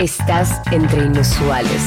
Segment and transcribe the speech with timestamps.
[0.00, 1.82] Estás entre inusuales.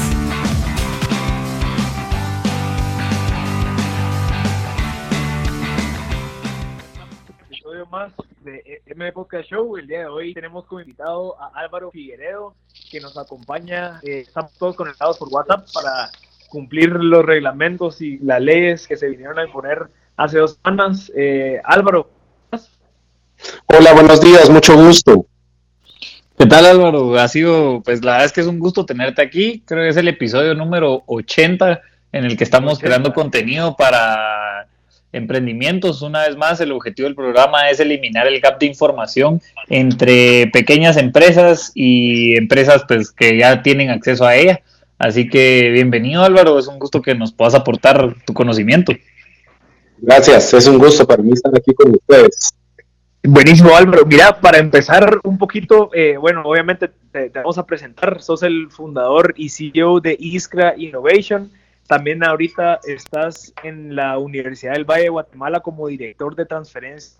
[7.48, 8.14] episodio más
[8.44, 9.78] de MB Podcast Show.
[9.78, 12.54] El día de hoy tenemos como invitado a Álvaro Figueredo,
[12.92, 14.00] que nos acompaña.
[14.04, 16.12] Eh, estamos todos conectados por WhatsApp para
[16.50, 19.88] cumplir los reglamentos y las leyes que se vinieron a imponer
[20.18, 21.12] hace dos semanas.
[21.16, 22.12] Eh, Álvaro.
[23.66, 25.26] Hola, buenos días, mucho gusto.
[26.44, 27.18] ¿Qué tal Álvaro?
[27.18, 29.64] Ha sido, pues la verdad es que es un gusto tenerte aquí.
[29.66, 31.80] Creo que es el episodio número 80
[32.12, 32.86] en el que estamos 80.
[32.86, 34.68] creando contenido para
[35.14, 36.02] emprendimientos.
[36.02, 40.98] Una vez más, el objetivo del programa es eliminar el gap de información entre pequeñas
[40.98, 44.60] empresas y empresas pues que ya tienen acceso a ella.
[44.98, 48.92] Así que bienvenido Álvaro, es un gusto que nos puedas aportar tu conocimiento.
[50.00, 52.54] Gracias, es un gusto para mí estar aquí con ustedes.
[53.26, 54.06] Buenísimo, Álvaro.
[54.06, 58.22] Mira, para empezar un poquito, eh, bueno, obviamente te, te vamos a presentar.
[58.22, 61.50] Sos el fundador y CEO de Iskra Innovation.
[61.88, 67.18] También ahorita estás en la Universidad del Valle de Guatemala como director de transferencia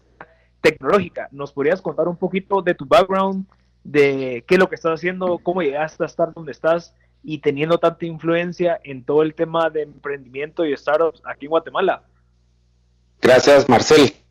[0.60, 1.30] tecnológica.
[1.32, 3.46] ¿Nos podrías contar un poquito de tu background,
[3.86, 6.94] de qué es lo que estás haciendo, cómo llegaste a estar donde estás
[7.24, 12.04] y teniendo tanta influencia en todo el tema de emprendimiento y startups aquí en Guatemala?
[13.22, 14.23] Gracias, Marcel.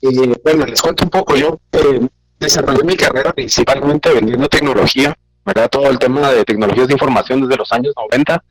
[0.00, 1.36] Y bueno, les cuento un poco.
[1.36, 5.68] Yo eh, desarrollé mi carrera principalmente vendiendo tecnología, ¿verdad?
[5.68, 8.42] Todo el tema de tecnologías de información desde los años 90.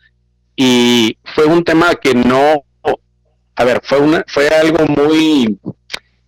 [0.56, 2.64] Y fue un tema que no,
[3.56, 5.60] a ver, fue, una, fue algo muy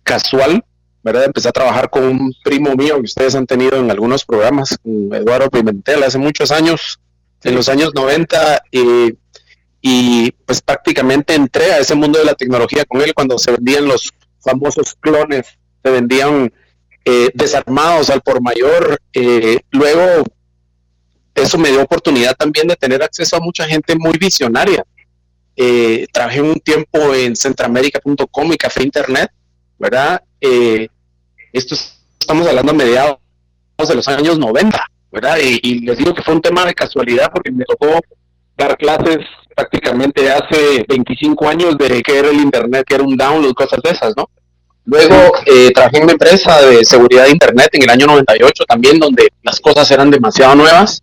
[0.02, 0.64] casual,
[1.02, 1.24] ¿verdad?
[1.24, 5.50] Empecé a trabajar con un primo mío que ustedes han tenido en algunos programas, Eduardo
[5.50, 7.00] Pimentel, hace muchos años,
[7.42, 8.62] en los años 90.
[8.70, 9.14] Y
[9.82, 13.86] y pues prácticamente entré a ese mundo de la tecnología con él cuando se vendían
[13.86, 15.46] los famosos clones,
[15.82, 16.52] se vendían
[17.04, 19.00] eh, desarmados al por mayor.
[19.12, 20.24] Eh, luego,
[21.34, 24.84] eso me dio oportunidad también de tener acceso a mucha gente muy visionaria.
[25.56, 29.30] Eh, trabajé un tiempo en centroamérica.com y Café Internet,
[29.78, 30.22] ¿verdad?
[30.40, 30.88] Eh,
[31.52, 33.18] esto es- estamos hablando a mediados
[33.88, 35.38] de los años 90, ¿verdad?
[35.40, 38.00] Y les digo que fue un tema de casualidad porque me tocó
[38.56, 39.18] dar clases
[39.54, 43.90] prácticamente hace 25 años de que era el internet, que era un download, cosas de
[43.90, 44.28] esas, ¿no?
[44.84, 48.98] Luego eh, trabajé en una empresa de seguridad de internet en el año 98 también,
[48.98, 51.02] donde las cosas eran demasiado nuevas.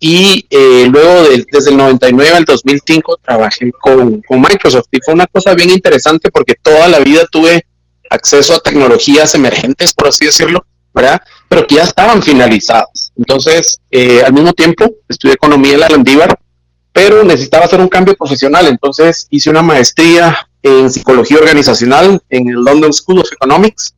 [0.00, 5.26] Y eh, luego desde el 99 al 2005 trabajé con, con Microsoft y fue una
[5.26, 7.64] cosa bien interesante porque toda la vida tuve
[8.08, 11.20] acceso a tecnologías emergentes, por así decirlo, ¿verdad?
[11.48, 13.12] Pero que ya estaban finalizadas.
[13.16, 16.38] Entonces, eh, al mismo tiempo, estudié economía en la Landívar
[16.92, 22.56] pero necesitaba hacer un cambio profesional, entonces hice una maestría en psicología organizacional en el
[22.56, 23.94] London School of Economics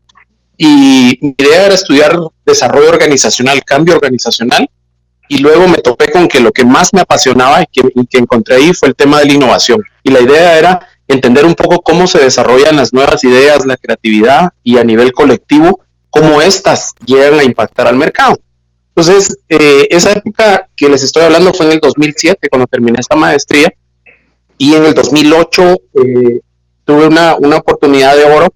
[0.56, 4.68] y mi idea era estudiar desarrollo organizacional, cambio organizacional
[5.28, 8.18] y luego me topé con que lo que más me apasionaba y que, y que
[8.18, 11.80] encontré ahí fue el tema de la innovación y la idea era entender un poco
[11.82, 15.80] cómo se desarrollan las nuevas ideas, la creatividad y a nivel colectivo,
[16.10, 18.38] cómo éstas llegan a impactar al mercado.
[19.00, 23.16] Entonces, eh, esa época que les estoy hablando fue en el 2007, cuando terminé esta
[23.16, 23.72] maestría,
[24.59, 26.41] y en el 2008 eh,
[26.84, 28.49] tuve una, una oportunidad de oro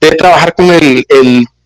[0.00, 1.04] de trabajar con el,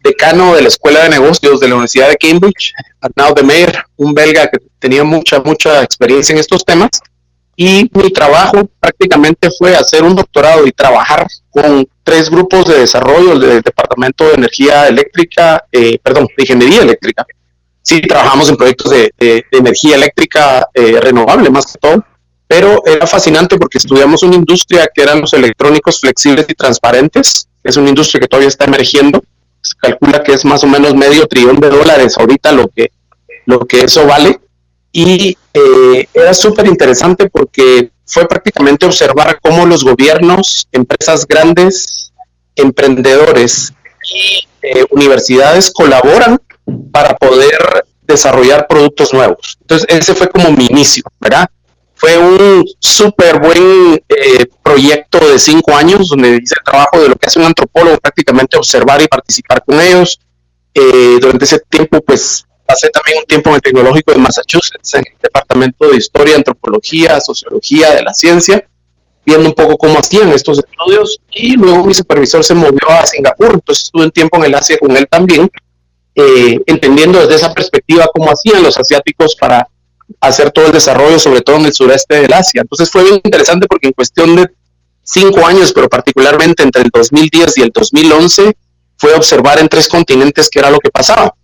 [0.03, 4.13] decano de la Escuela de Negocios de la Universidad de Cambridge, Arnaud de Meyer, un
[4.13, 6.89] belga que tenía mucha, mucha experiencia en estos temas,
[7.55, 13.39] y mi trabajo prácticamente fue hacer un doctorado y trabajar con tres grupos de desarrollo
[13.39, 17.25] del Departamento de Energía Eléctrica, eh, perdón, de Ingeniería Eléctrica,
[17.91, 22.05] sí trabajamos en proyectos de, energía eléctrica eh, renovable más que todo,
[22.47, 27.77] pero era fascinante porque estudiamos una industria que eran los electrónicos flexibles y transparentes, es
[27.77, 29.23] una industria que todavía está emergiendo,
[29.61, 32.93] se calcula que es más o menos medio trillón de dólares ahorita lo que,
[33.47, 34.39] lo que eso vale,
[34.93, 42.13] y eh, era súper interesante porque fue prácticamente observar cómo los gobiernos, empresas grandes,
[42.55, 43.73] emprendedores
[44.15, 46.39] y eh, universidades colaboran
[47.03, 49.57] para poder desarrollar productos nuevos.
[49.63, 51.49] Entonces, ese fue como mi inicio, ¿verdad?
[52.01, 57.15] fue un súper buen eh, proyecto de cinco años donde hice el trabajo de lo
[57.15, 60.19] que hace un antropólogo, prácticamente observar y participar con ellos.
[60.73, 65.01] Eh, durante ese tiempo, pues pasé también un tiempo en el Tecnológico de Massachusetts, en
[65.01, 68.67] el Departamento de Historia, Antropología, Sociología de la Ciencia,
[69.27, 71.21] viendo un poco cómo hacían estos estudios.
[71.31, 74.79] Y luego mi supervisor se movió a Singapur, entonces estuve un tiempo en el Asia
[74.79, 75.51] con él también,
[76.27, 79.69] eh, entendiendo desde esa perspectiva cómo hacían los asiáticos para
[80.21, 82.63] hacer todo el desarrollo, sobre todo en el sureste del Asia.
[82.63, 84.49] Entonces fue bien interesante porque en cuestión de
[85.03, 88.57] cinco años, pero particularmente entre el 2010 y el 2011,
[88.97, 91.35] fue observar en tres continentes qué era lo que pasaba.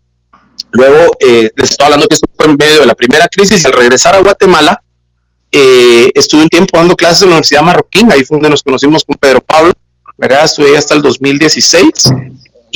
[0.72, 3.72] Luego, eh, les estoy hablando que esto fue en medio de la primera crisis al
[3.72, 4.82] regresar a Guatemala,
[5.50, 9.04] eh, estuve un tiempo dando clases en la Universidad Marroquín, ahí fue donde nos conocimos
[9.04, 9.72] con Pedro Pablo,
[10.18, 10.44] ¿verdad?
[10.44, 11.90] Estuve ahí hasta el 2016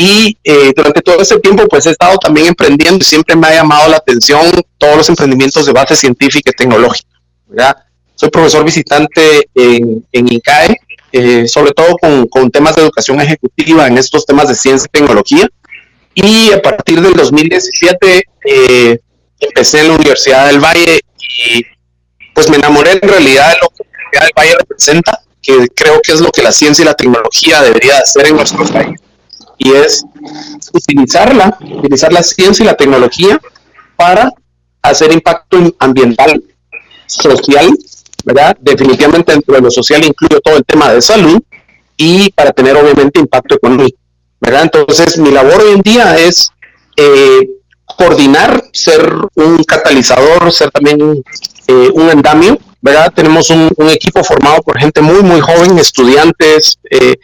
[0.01, 3.55] y eh, durante todo ese tiempo pues he estado también emprendiendo y siempre me ha
[3.57, 7.07] llamado la atención todos los emprendimientos de base científica y tecnológica.
[8.15, 10.75] Soy profesor visitante en, en INCAE,
[11.13, 14.99] eh, sobre todo con, con temas de educación ejecutiva en estos temas de ciencia y
[14.99, 15.47] tecnología
[16.15, 18.99] y a partir del 2017 eh,
[19.39, 21.67] empecé en la Universidad del Valle y
[22.33, 26.01] pues me enamoré en realidad de lo que la Universidad del Valle representa, que creo
[26.03, 28.99] que es lo que la ciencia y la tecnología debería hacer en nuestro país.
[29.63, 30.05] Y es
[30.73, 33.39] utilizarla, utilizar la ciencia y la tecnología
[33.95, 34.33] para
[34.81, 36.43] hacer impacto ambiental,
[37.07, 37.69] social,
[38.25, 38.57] ¿verdad?
[38.61, 41.43] Definitivamente dentro de lo social incluye todo el tema de salud
[41.97, 43.99] y para tener obviamente impacto económico.
[44.41, 44.63] ¿verdad?
[44.63, 46.51] Entonces, mi labor hoy en día es
[46.97, 47.49] eh,
[47.85, 51.23] coordinar, ser un catalizador, ser también
[51.67, 53.13] eh, un andamio, ¿verdad?
[53.15, 57.17] Tenemos un, equipo formado por gente muy, muy joven, estudiantes, eh,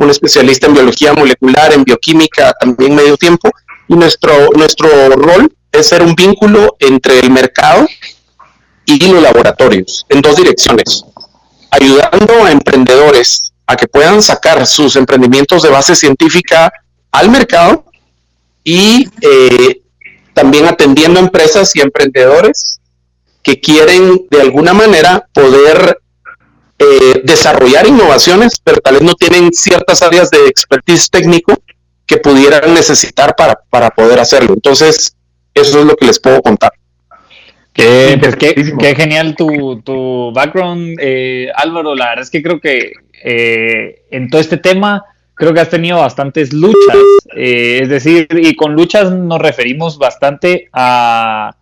[0.00, 3.50] un especialista en biología molecular, en bioquímica, también medio tiempo,
[3.86, 7.86] y nuestro, nuestro rol es ser un vínculo entre el mercado
[8.86, 11.04] y los laboratorios, en dos direcciones,
[11.70, 16.72] ayudando a emprendedores a que puedan sacar sus emprendimientos de base científica
[17.12, 17.84] al mercado
[18.64, 19.82] y eh,
[20.32, 22.80] también atendiendo empresas y emprendedores
[23.42, 25.98] que quieren de alguna manera poder
[26.80, 31.62] eh, desarrollar innovaciones, pero tal vez no tienen ciertas áreas de expertise técnico
[32.06, 34.54] que pudieran necesitar para, para poder hacerlo.
[34.54, 35.14] Entonces,
[35.54, 36.72] eso es lo que les puedo contar.
[37.72, 41.94] Qué, pues, qué, genial tu, tu background, eh, Álvaro.
[41.94, 42.92] La verdad es que creo que
[43.22, 45.04] eh, en todo este tema
[45.34, 46.96] creo que has tenido bastantes luchas,
[47.36, 51.56] eh, es decir, y con luchas nos referimos bastante a...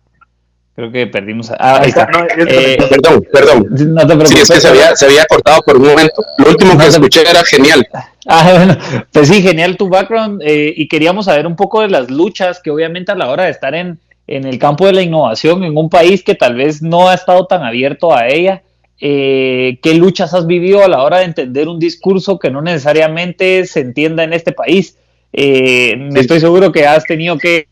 [0.79, 1.51] Creo que perdimos...
[1.59, 2.09] Ah, ahí está.
[2.37, 3.67] Eh, perdón, perdón.
[3.69, 6.23] No te sí, es que se había, se había, cortado por un momento.
[6.37, 7.85] Lo último que escuché era genial.
[8.25, 8.77] Ah, bueno,
[9.11, 13.11] pues sí, genial tu background y queríamos saber un poco de las luchas que obviamente
[13.11, 16.23] a la hora de estar en, en el campo de la innovación en un país
[16.23, 18.63] que tal vez no ha estado tan abierto a ella,
[19.01, 23.65] eh, qué luchas has vivido a la hora de entender un discurso que no necesariamente
[23.65, 24.97] se entienda en este país.
[25.33, 27.67] Eh, estoy seguro que has tenido que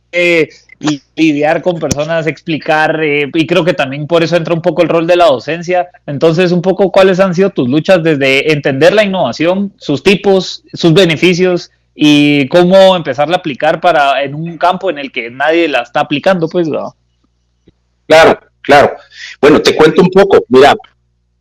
[0.80, 4.90] eh, lidiar con personas, explicar, y creo que también por eso entra un poco el
[4.90, 5.90] rol de la docencia.
[6.06, 10.94] Entonces, un poco cuáles han sido tus luchas desde entender la innovación, sus tipos, sus
[10.94, 15.82] beneficios y cómo empezarla a aplicar para en un campo en el que nadie la
[15.82, 16.70] está aplicando, pues.
[18.08, 18.98] Claro, claro.
[19.42, 20.46] Bueno, te cuento un poco.
[20.50, 20.76] Mira,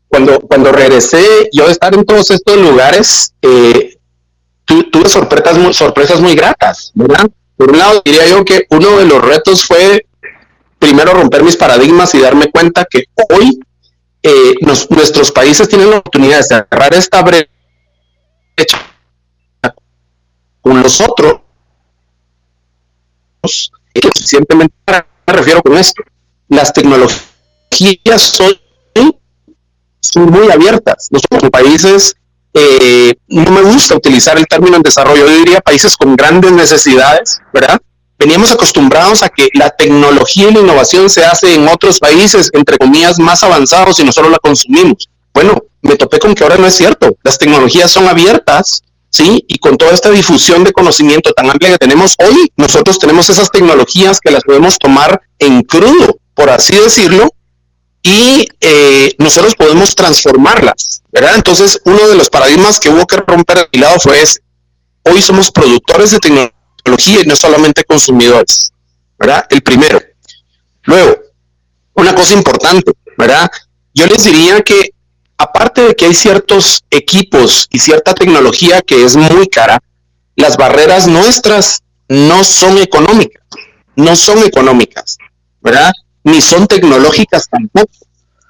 [0.08, 3.98] cuando, cuando regresé, yo de estar en todos estos lugares, eh,
[4.64, 7.28] tuve sorpresas sorpresas muy gratas, ¿verdad?
[7.56, 10.06] Por un lado, diría yo que uno de los retos fue
[10.78, 13.58] primero romper mis paradigmas y darme cuenta que hoy
[14.22, 17.48] eh, nuestros países tienen la oportunidad de cerrar esta brecha
[20.60, 21.40] con los otros.
[23.44, 24.74] Suficientemente
[25.26, 26.02] me refiero con esto.
[26.48, 28.56] Las tecnologías son
[30.12, 31.08] son muy abiertas.
[31.10, 32.16] Nosotros como países,
[32.58, 37.38] eh, no me gusta utilizar el término en desarrollo, yo diría países con grandes necesidades,
[37.52, 37.78] ¿verdad?
[38.18, 42.78] Veníamos acostumbrados a que la tecnología y la innovación se hace en otros países, entre
[42.78, 45.10] comillas, más avanzados y nosotros la consumimos.
[45.34, 47.14] Bueno, me topé con que ahora no es cierto.
[47.22, 49.44] Las tecnologías son abiertas, ¿sí?
[49.46, 53.50] Y con toda esta difusión de conocimiento tan amplia que tenemos hoy, nosotros tenemos esas
[53.50, 57.28] tecnologías que las podemos tomar en crudo, por así decirlo,
[58.02, 63.68] y eh, nosotros podemos transformarlas, Entonces, uno de los paradigmas que hubo que romper a
[63.72, 64.40] mi lado fue ese.
[65.02, 68.72] Hoy somos productores de tecnología y no solamente consumidores,
[69.18, 69.46] ¿verdad?
[69.48, 70.00] El primero.
[70.82, 71.16] Luego,
[71.94, 73.50] una cosa importante, ¿verdad?
[73.94, 74.90] Yo les diría que
[75.38, 79.78] aparte de que hay ciertos equipos y cierta tecnología que es muy cara,
[80.34, 83.42] las barreras nuestras no son económicas,
[83.94, 85.16] no son económicas,
[85.60, 85.92] ¿verdad?
[86.26, 87.92] ni son tecnológicas tampoco.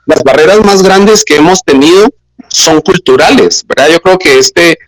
[0.06, 2.08] las barreras más grandes que hemos tenido
[2.56, 3.90] son culturales, ¿verdad?
[3.92, 4.78] Yo creo que este,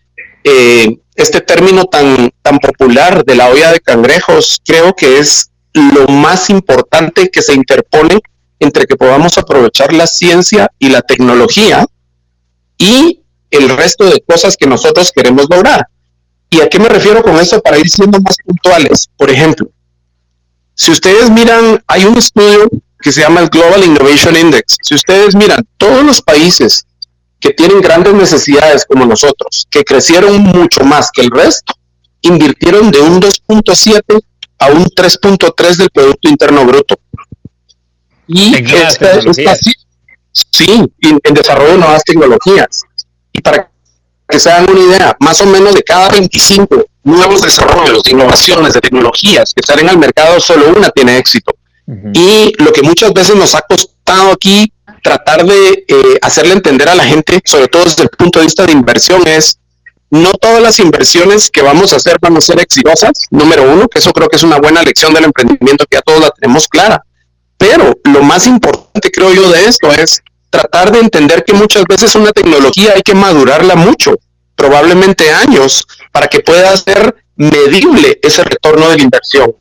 [0.43, 6.07] eh, este término tan, tan popular de la olla de cangrejos, creo que es lo
[6.07, 8.21] más importante que se interpone
[8.59, 11.87] entre que podamos aprovechar la ciencia y la tecnología
[12.79, 13.21] y
[13.51, 15.87] el resto de cosas que nosotros queremos lograr.
[16.51, 19.09] ¿Y a qué me refiero con eso para ir siendo más puntuales?
[19.19, 19.69] Por ejemplo,
[20.75, 22.67] si ustedes miran, hay un estudio
[23.01, 24.77] que se llama el Global Innovation Index.
[24.83, 26.87] Si ustedes miran, todos los países
[27.41, 31.75] que tienen grandes necesidades como nosotros, que crecieron mucho más que el resto,
[32.23, 34.21] invirtieron de un 2.7
[34.59, 36.97] a un 3.3 del Producto Interno Bruto.
[38.27, 39.21] Y esta,
[40.33, 42.83] sí, en desarrollo de nuevas tecnologías.
[43.33, 43.71] Y para
[44.29, 48.75] que se hagan una idea, más o menos de cada 25 nuevos desarrollos de innovaciones,
[48.75, 51.55] de tecnologías que salen al mercado, solo una tiene éxito.
[52.13, 54.71] Y lo que muchas veces nos ha costado aquí
[55.03, 58.67] tratar de eh, hacerle entender a la gente, sobre todo desde el punto de vista
[58.67, 59.59] de inversión, es
[60.11, 63.99] no todas las inversiones que vamos a hacer van a ser exitosas, número uno, que
[63.99, 67.03] eso creo que es una buena lección del emprendimiento que a todos la tenemos clara.
[67.59, 72.15] Pero lo más importante, creo yo, de esto es tratar de entender que muchas veces
[72.15, 74.15] una tecnología hay que madurarla mucho,
[74.55, 79.55] probablemente años, para que pueda ser medible ese retorno de la inversión.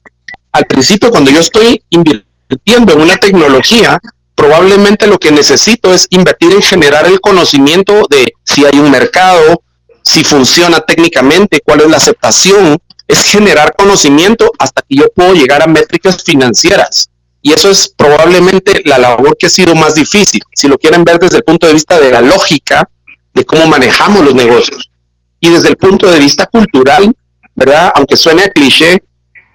[0.52, 4.00] Al principio, cuando yo estoy invirtiendo en una tecnología,
[4.38, 9.64] probablemente lo que necesito es invertir en generar el conocimiento de si hay un mercado,
[10.04, 12.78] si funciona técnicamente, cuál es la aceptación,
[13.08, 17.10] es generar conocimiento hasta que yo puedo llegar a métricas financieras.
[17.42, 21.18] Y eso es probablemente la labor que ha sido más difícil, si lo quieren ver
[21.18, 22.88] desde el punto de vista de la lógica
[23.34, 24.92] de cómo manejamos los negocios.
[25.40, 27.12] Y desde el punto de vista cultural,
[27.56, 27.92] ¿verdad?
[27.96, 29.02] Aunque suene a cliché,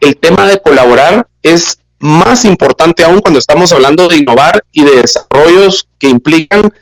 [0.00, 5.02] el tema de colaborar es más importante aún cuando estamos hablando de innovar y de
[5.02, 6.72] desarrollos que implican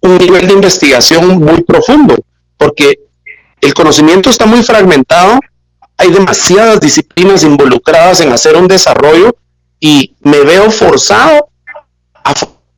[0.00, 2.16] un nivel de investigación muy profundo,
[2.56, 2.98] porque
[3.60, 5.38] el conocimiento está muy fragmentado,
[5.98, 9.36] hay demasiadas disciplinas involucradas en hacer un desarrollo
[9.80, 11.50] y me veo forzado
[12.24, 12.32] a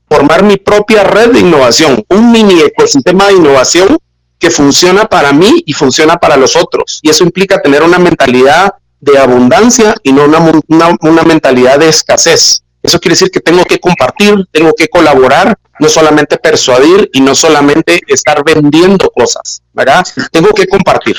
[0.08, 3.96] formar mi propia red de innovación, un mini ecosistema de innovación
[4.40, 6.98] que funciona para mí y funciona para los otros.
[7.02, 12.62] Y eso implica tener una mentalidad de abundancia y no una, una, mentalidad de escasez.
[12.82, 17.34] Eso quiere decir que tengo que compartir, tengo que colaborar, no solamente persuadir y no
[17.34, 20.04] solamente estar vendiendo cosas, ¿verdad?
[20.30, 21.16] Tengo que compartir.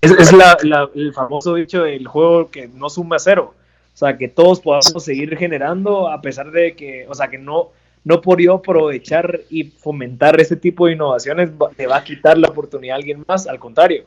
[0.00, 0.56] Es, la,
[0.94, 3.54] el famoso dicho del juego que no suma cero.
[3.94, 7.70] O sea, que todos podamos seguir generando a pesar de que, o sea, que no,
[8.04, 12.48] no por yo aprovechar y fomentar ese tipo de innovaciones te va a quitar la
[12.48, 14.04] oportunidad a alguien más, al contrario,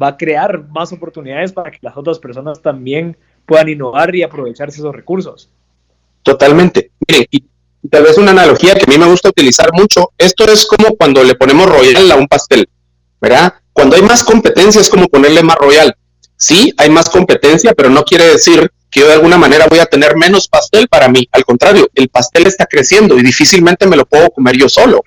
[0.00, 4.78] va a crear más oportunidades para que las otras personas también puedan innovar y aprovecharse
[4.78, 5.50] esos recursos.
[6.22, 6.90] Totalmente.
[7.08, 7.44] Miren, y
[7.88, 11.24] tal vez una analogía que a mí me gusta utilizar mucho, esto es como cuando
[11.24, 12.68] le ponemos royal a un pastel,
[13.20, 13.54] ¿verdad?
[13.72, 15.96] Cuando hay más competencia es como ponerle más royal.
[16.36, 19.86] Sí, hay más competencia, pero no quiere decir que yo de alguna manera voy a
[19.86, 21.28] tener menos pastel para mí.
[21.32, 25.02] Al contrario, el pastel está creciendo y difícilmente me lo puedo comer yo solo.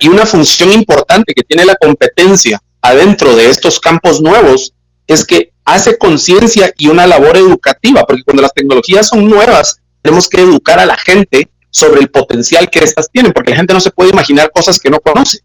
[0.00, 4.74] Y una función importante que tiene la competencia adentro de estos campos nuevos
[5.06, 10.28] es que hace conciencia y una labor educativa, porque cuando las tecnologías son nuevas, tenemos
[10.28, 13.80] que educar a la gente sobre el potencial que estas tienen, porque la gente no
[13.80, 15.38] se puede imaginar cosas que no conoce.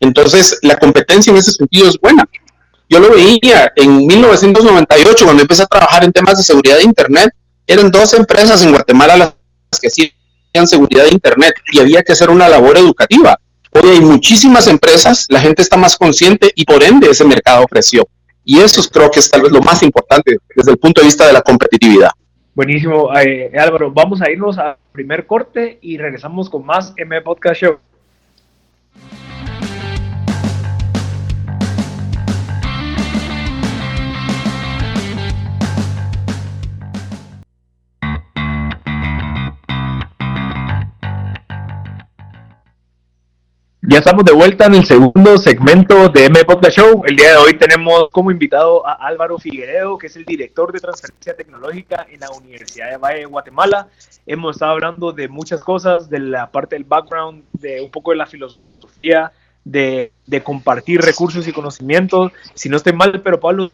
[0.00, 2.24] Entonces, la competencia en ese sentido es buena.
[2.88, 7.30] Yo lo veía en 1998, cuando empecé a trabajar en temas de seguridad de Internet,
[7.66, 9.34] eran dos empresas en Guatemala las
[9.80, 10.12] que hacían
[10.66, 13.38] seguridad de Internet y había que hacer una labor educativa.
[13.76, 18.06] Hoy hay muchísimas empresas, la gente está más consciente y por ende ese mercado creció.
[18.44, 21.26] Y eso creo que es tal vez lo más importante desde el punto de vista
[21.26, 22.10] de la competitividad.
[22.54, 23.90] Buenísimo, eh, Álvaro.
[23.90, 27.78] Vamos a irnos a primer corte y regresamos con más M Podcast Show.
[43.86, 47.02] Ya estamos de vuelta en el segundo segmento de M Podcast Show.
[47.04, 50.80] El día de hoy tenemos como invitado a Álvaro Figueredo, que es el director de
[50.80, 53.88] transferencia tecnológica en la Universidad de Valle de Guatemala.
[54.26, 58.16] Hemos estado hablando de muchas cosas, de la parte del background, de un poco de
[58.16, 59.32] la filosofía,
[59.64, 60.12] de,
[60.42, 62.32] compartir recursos y conocimientos.
[62.54, 63.70] Si no estoy mal, pero Pablo,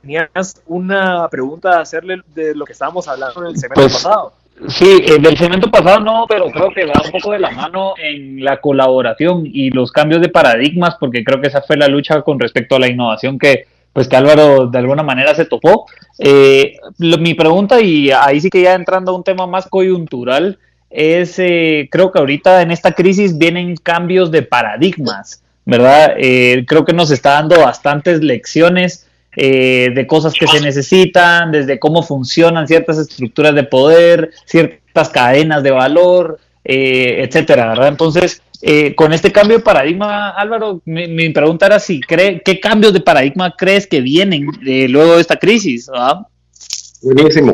[0.00, 4.32] tenías una pregunta a hacerle de lo que estábamos hablando en el segmento pues, pasado.
[4.68, 8.44] Sí, del segmento pasado no, pero creo que va un poco de la mano en
[8.44, 12.38] la colaboración y los cambios de paradigmas, porque creo que esa fue la lucha con
[12.38, 15.86] respecto a la innovación que, pues que Álvaro de alguna manera se topó.
[16.18, 20.58] Eh, mi pregunta, y ahí sí que ya entrando a un tema más coyuntural,
[20.90, 26.14] es, eh, creo que ahorita en esta crisis vienen cambios de paradigmas, ¿verdad?
[26.18, 31.78] Eh, creo que nos está dando bastantes lecciones eh, de cosas que se necesitan, desde
[31.78, 37.88] cómo funcionan ciertas estructuras de poder, ciertas cadenas de valor, etcétera, ¿verdad?
[37.88, 38.42] Entonces,
[38.94, 43.54] con este cambio de paradigma, Álvaro, mi, pregunta era si cree, ¿qué cambios de paradigma
[43.56, 45.90] crees que vienen luego de esta crisis?
[47.02, 47.52] Buenísimo.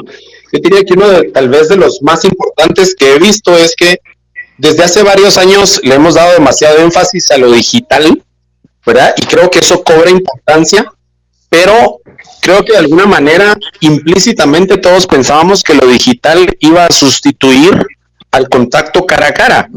[0.53, 3.75] Yo diría que uno de, tal vez de los más importantes que he visto es
[3.75, 3.99] que
[4.59, 8.23] desde hace varios años le hemos dado demasiado énfasis a lo digital,
[8.85, 9.15] ¿verdad?
[9.17, 10.91] Y creo que eso cobra importancia,
[11.49, 12.01] pero
[12.41, 17.87] creo que de alguna manera implícitamente todos pensábamos que lo digital iba a sustituir
[18.31, 19.71] al contacto cara a cara,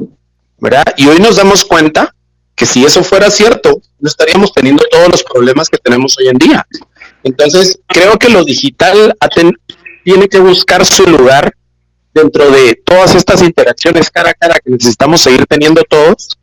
[0.60, 0.84] ¿verdad?
[0.98, 2.14] Y hoy nos damos cuenta
[2.56, 6.38] que si eso fuera cierto, no estaríamos teniendo todos los problemas que tenemos hoy en
[6.38, 6.68] día.
[7.24, 9.16] Entonces, creo que lo digital
[10.04, 11.54] tiene que buscar su lugar
[12.14, 16.38] dentro de todas estas interacciones cara a cara que necesitamos seguir teniendo todos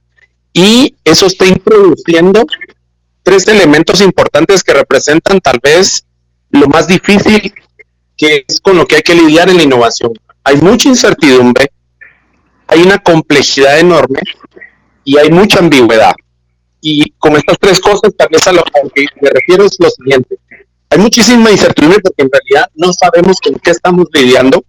[0.52, 2.46] y eso está introduciendo
[3.28, 6.04] tres elementos importantes que representan tal vez
[6.50, 7.52] lo más difícil
[8.16, 10.12] que es con lo que hay que lidiar en la innovación.
[10.44, 11.70] Hay mucha incertidumbre,
[12.66, 14.20] hay una complejidad enorme
[15.04, 16.14] y hay mucha ambigüedad.
[16.80, 18.62] Y con estas tres cosas, tal vez a lo
[18.94, 20.38] que me refiero es lo siguiente
[20.90, 24.64] hay muchísima incertidumbre porque en realidad no sabemos con qué estamos lidiando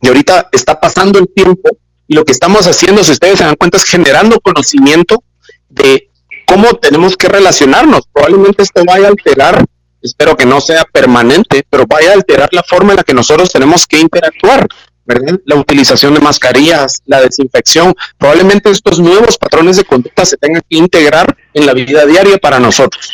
[0.00, 1.70] y ahorita está pasando el tiempo
[2.06, 5.22] y lo que estamos haciendo, si ustedes se dan cuenta, es generando conocimiento
[5.68, 6.10] de
[6.54, 8.02] cómo tenemos que relacionarnos.
[8.12, 9.64] Probablemente esto vaya a alterar,
[10.00, 13.50] espero que no sea permanente, pero vaya a alterar la forma en la que nosotros
[13.50, 14.68] tenemos que interactuar.
[15.04, 15.38] ¿verdad?
[15.46, 20.78] La utilización de mascarillas, la desinfección, probablemente estos nuevos patrones de conducta se tengan que
[20.78, 23.10] integrar en la vida diaria para nosotros.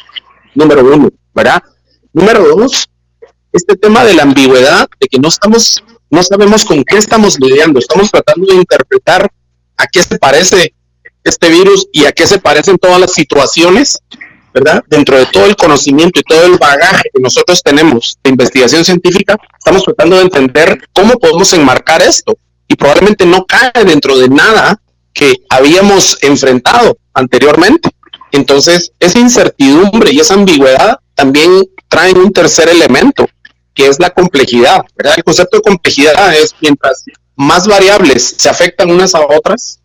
[0.54, 1.62] Número uno, ¿verdad?
[2.12, 2.90] Número dos,
[3.52, 7.78] este tema de la ambigüedad, de que no estamos, no sabemos con qué estamos lidiando,
[7.78, 9.30] estamos tratando de interpretar
[9.78, 10.74] a qué se parece
[11.24, 13.98] este virus y a qué se parecen todas las situaciones,
[14.52, 14.82] ¿verdad?
[14.88, 19.36] Dentro de todo el conocimiento y todo el bagaje que nosotros tenemos de investigación científica,
[19.58, 22.36] estamos tratando de entender cómo podemos enmarcar esto
[22.68, 24.80] y probablemente no cae dentro de nada
[25.12, 27.90] que habíamos enfrentado anteriormente.
[28.32, 33.28] Entonces, esa incertidumbre y esa ambigüedad también traen un tercer elemento,
[33.74, 34.82] que es la complejidad.
[34.96, 35.14] ¿verdad?
[35.16, 37.04] El concepto de complejidad es mientras
[37.34, 39.79] más variables se afectan unas a otras,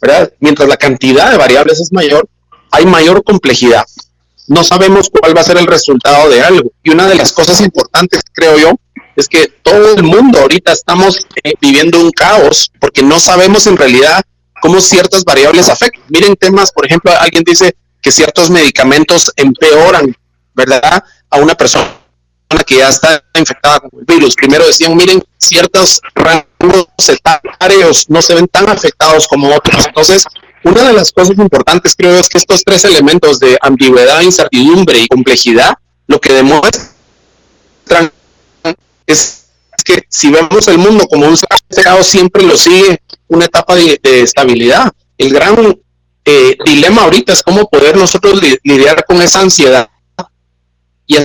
[0.00, 0.32] ¿verdad?
[0.40, 2.28] mientras la cantidad de variables es mayor,
[2.70, 3.84] hay mayor complejidad.
[4.46, 6.72] No sabemos cuál va a ser el resultado de algo.
[6.82, 8.72] Y una de las cosas importantes, creo yo,
[9.14, 13.76] es que todo el mundo ahorita estamos eh, viviendo un caos porque no sabemos en
[13.76, 14.22] realidad
[14.60, 16.02] cómo ciertas variables afectan.
[16.08, 20.16] Miren temas, por ejemplo, alguien dice que ciertos medicamentos empeoran,
[20.54, 21.04] ¿verdad?
[21.30, 21.99] a una persona
[22.66, 24.34] que ya está infectada con el virus.
[24.34, 29.86] Primero decían, miren, ciertos rangos etarios no se ven tan afectados como otros.
[29.86, 30.24] Entonces,
[30.64, 35.08] una de las cosas importantes creo es que estos tres elementos de ambigüedad, incertidumbre y
[35.08, 35.74] complejidad,
[36.06, 36.90] lo que demuestran
[39.06, 39.46] es
[39.84, 44.90] que si vemos el mundo como un cerrado, siempre lo sigue una etapa de, estabilidad.
[45.16, 45.78] El gran
[46.24, 49.88] eh, dilema ahorita es cómo poder nosotros lidiar con esa ansiedad
[51.06, 51.16] y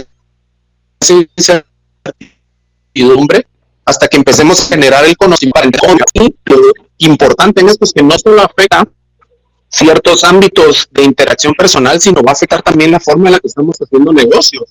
[1.09, 3.47] incertidumbre
[3.85, 5.79] hasta que empecemos a generar el conocimiento.
[6.45, 6.57] Lo
[6.97, 8.87] importante en esto es que no solo afecta
[9.69, 13.47] ciertos ámbitos de interacción personal, sino va a afectar también la forma en la que
[13.47, 14.63] estamos haciendo negocios.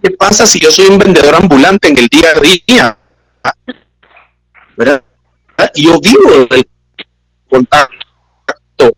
[0.00, 2.98] ¿qué pasa si yo soy un vendedor ambulante en el día a día?
[4.76, 5.02] ¿Verdad?
[5.74, 6.66] Yo vivo el
[7.50, 8.92] contacto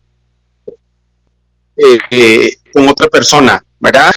[1.75, 4.11] eh, eh, con otra persona, ¿verdad?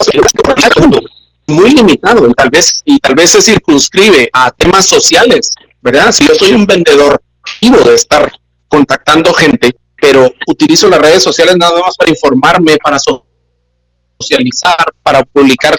[1.49, 6.13] Muy limitado, tal vez, y tal vez se circunscribe a temas sociales, ¿verdad?
[6.13, 7.21] Si yo soy un vendedor
[7.61, 8.31] vivo de estar
[8.69, 15.77] contactando gente, pero utilizo las redes sociales nada más para informarme, para socializar, para publicar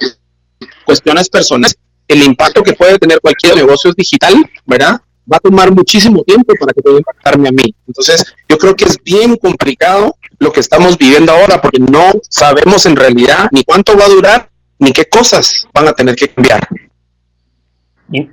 [0.86, 1.78] cuestiones personales,
[2.08, 4.34] el impacto que puede tener cualquier negocio digital,
[4.66, 5.00] ¿verdad?
[5.32, 7.76] Va a tomar muchísimo tiempo para que pueda impactarme a mí.
[7.88, 12.88] Entonces, yo creo que es bien complicado lo que estamos viviendo ahora porque no sabemos
[12.88, 16.68] en realidad ni cuánto va a durar ni qué cosas van a tener que cambiar.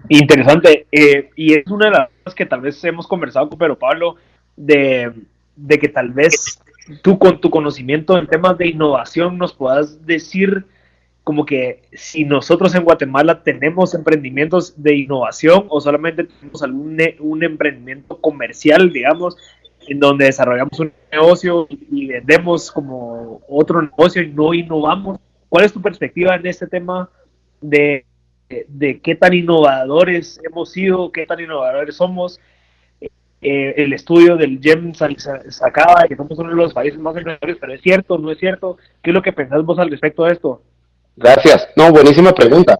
[0.09, 0.87] Interesante.
[0.91, 4.17] Eh, y es una de las cosas que tal vez hemos conversado con Pedro Pablo,
[4.57, 5.13] de,
[5.69, 6.61] que tal vez
[7.03, 10.65] tú con tu conocimiento en temas de innovación nos puedas decir
[11.25, 17.43] como que si nosotros en Guatemala tenemos emprendimientos de innovación o solamente tenemos algún un
[17.43, 19.37] emprendimiento comercial, digamos,
[19.89, 25.19] en donde desarrollamos un negocio y vendemos como otro negocio y no innovamos.
[25.49, 27.11] ¿Cuál es tu perspectiva en este tema
[27.61, 28.05] de,
[28.49, 32.41] qué tan innovadores hemos sido, qué tan innovadores somos
[33.43, 37.59] eh, el estudio del GEM sacaba y que somos uno de los países más emprendedores,
[37.61, 38.77] pero es cierto, no es cierto.
[39.03, 40.63] ¿Qué es lo que pensás vos al respecto de esto?
[41.17, 41.69] Gracias.
[41.77, 42.79] No, buenísima pregunta.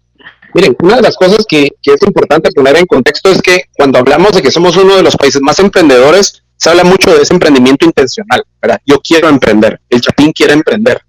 [0.55, 3.99] Miren, una de las cosas que, que, es importante poner en contexto es que cuando
[3.99, 7.35] hablamos de que somos uno de los países más emprendedores, se habla mucho de ese
[7.35, 8.43] emprendimiento intencional.
[8.85, 11.01] Yo quiero emprender, el Chapín quiere emprender,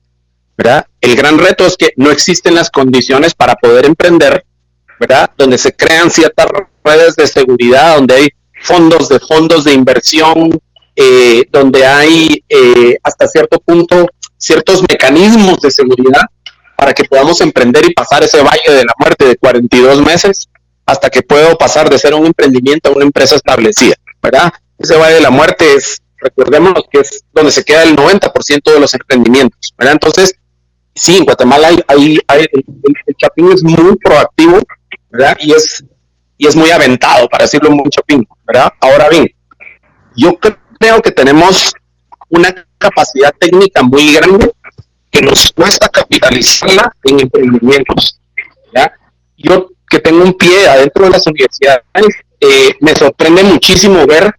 [0.57, 0.87] ¿verdad?
[0.99, 4.45] El gran reto es que no existen las condiciones para poder emprender,
[4.99, 5.31] ¿verdad?
[5.37, 6.47] Donde se crean ciertas
[6.83, 8.29] redes de seguridad, donde hay
[8.63, 10.59] fondos de fondos de inversión,
[10.95, 16.21] eh, donde hay eh, hasta cierto punto ciertos mecanismos de seguridad
[16.75, 20.47] para que podamos emprender y pasar ese valle de la muerte de 42 meses
[20.85, 24.51] hasta que puedo pasar de ser un emprendimiento a una empresa establecida, ¿verdad?
[24.77, 28.79] Ese valle de la muerte es, recordemos que es donde se queda el 90% de
[28.79, 29.93] los emprendimientos, ¿verdad?
[29.93, 30.35] Entonces,
[30.97, 34.59] sí, en Guatemala hay, el, Chapín es muy proactivo,
[35.09, 35.37] ¿verdad?
[35.39, 35.83] Y es,
[36.37, 38.71] y es muy aventado, para decirlo muy Chapín, ¿verdad?
[38.81, 39.27] Ahora bien,
[40.15, 40.37] yo
[40.79, 41.73] creo que tenemos
[42.29, 44.51] una capacidad técnica muy grande
[45.09, 48.19] que nos cuesta capitalizarla en emprendimientos.
[49.37, 51.83] Yo que tengo un pie adentro de las universidades,
[52.41, 54.33] eh, me sorprende muchísimo ver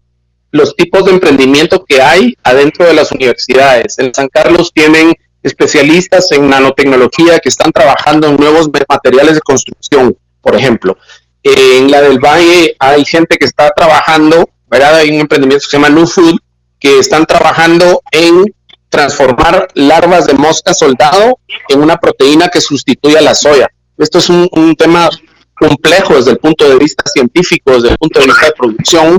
[0.51, 3.99] los tipos de emprendimiento que hay adentro de las universidades.
[3.99, 5.15] En San Carlos tienen
[5.49, 10.97] especialistas en nanotecnología que están trabajando en nuevos materiales de construcción, por ejemplo.
[11.43, 14.97] En la del Valle hay gente que está trabajando, ¿verdad?
[14.97, 16.39] Hay un emprendimiento que se llama New Food,
[16.79, 18.45] que están trabajando en
[18.89, 23.69] transformar larvas de mosca soldado en una proteína que sustituya la soya.
[23.97, 25.09] Esto es un, tema
[25.55, 29.19] complejo desde el punto de vista científico, desde el punto de vista de producción,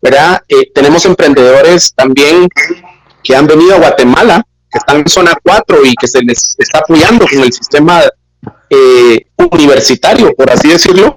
[0.00, 0.42] ¿verdad?
[0.48, 2.48] Eh, tenemos emprendedores también
[3.22, 6.78] que han venido a Guatemala, que están en zona 4 y que se les está
[6.78, 8.02] apoyando con el sistema
[8.68, 11.16] eh, universitario, por así decirlo,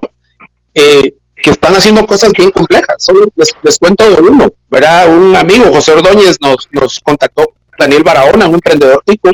[0.74, 2.96] eh, que están haciendo cosas bien complejas.
[3.00, 5.16] Solo les, cuento de uno, ¿verdad?
[5.16, 9.30] Un amigo, José Ordóñez, nos, nos contactó Daniel Barahona, un emprendedor tipo,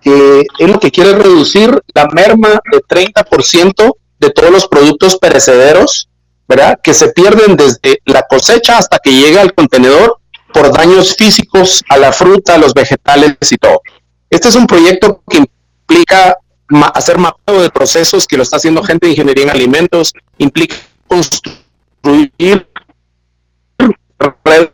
[0.00, 6.08] que es lo que quiere reducir la merma de 30% de todos los productos perecederos,
[6.46, 6.78] ¿verdad?
[6.82, 10.17] Que se pierden desde la cosecha hasta que llega al contenedor
[10.52, 13.80] por daños físicos a la fruta, a los vegetales y todo.
[14.30, 16.36] Este es un proyecto que implica
[16.94, 22.66] hacer mapeo de procesos, que lo está haciendo gente de ingeniería en alimentos, implica construir
[24.44, 24.70] redes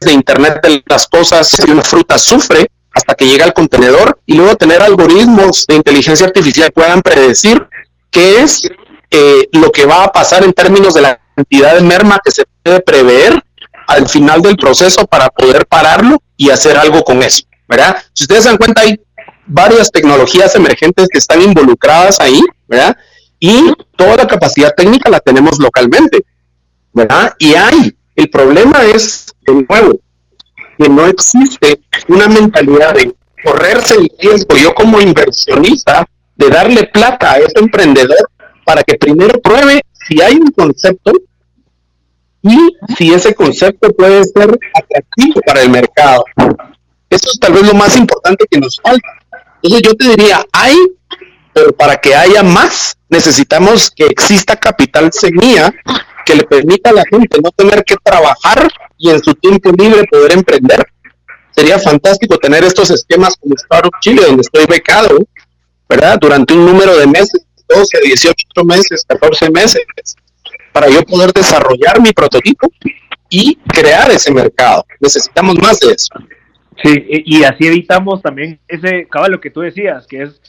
[0.00, 4.34] de Internet de las cosas, si una fruta sufre hasta que llega al contenedor y
[4.34, 7.66] luego tener algoritmos de inteligencia artificial que puedan predecir
[8.10, 8.62] qué es
[9.10, 12.44] eh, lo que va a pasar en términos de la cantidad de merma que se
[12.62, 13.42] puede prever
[13.88, 17.96] al final del proceso para poder pararlo y hacer algo con eso, ¿verdad?
[18.12, 19.00] Si ustedes se dan cuenta, hay
[19.46, 22.96] varias tecnologías emergentes que están involucradas ahí, ¿verdad?
[23.40, 26.22] Y toda la capacidad técnica la tenemos localmente,
[26.92, 27.34] ¿verdad?
[27.38, 29.98] Y hay, el problema es de nuevo,
[30.78, 37.32] que no existe una mentalidad de correrse el riesgo, yo como inversionista, de darle plata
[37.32, 38.30] a ese emprendedor
[38.66, 41.10] para que primero pruebe si hay un concepto
[42.42, 46.24] y si ese concepto puede ser atractivo para el mercado.
[47.10, 49.08] Eso es tal vez lo más importante que nos falta.
[49.62, 50.76] Entonces yo te diría, hay,
[51.52, 55.72] pero para que haya más, necesitamos que exista capital semilla
[56.24, 60.04] que le permita a la gente no tener que trabajar y en su tiempo libre
[60.10, 60.86] poder emprender.
[61.50, 65.18] Sería fantástico tener estos esquemas como Startup Chile, donde estoy becado,
[65.88, 66.18] ¿verdad?
[66.20, 69.82] Durante un número de meses, 12, 18 meses, 14 meses,
[70.78, 72.70] para yo poder desarrollar mi prototipo
[73.28, 74.86] y crear ese mercado.
[75.00, 76.14] Necesitamos más de eso.
[76.80, 80.40] Sí, y así evitamos también ese, cabal, lo que tú decías, que es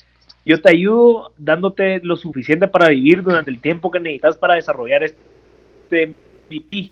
[0.46, 5.04] yo te ayudo dándote lo suficiente para vivir durante el tiempo que necesitas para desarrollar
[5.04, 6.13] este
[6.48, 6.92] MVP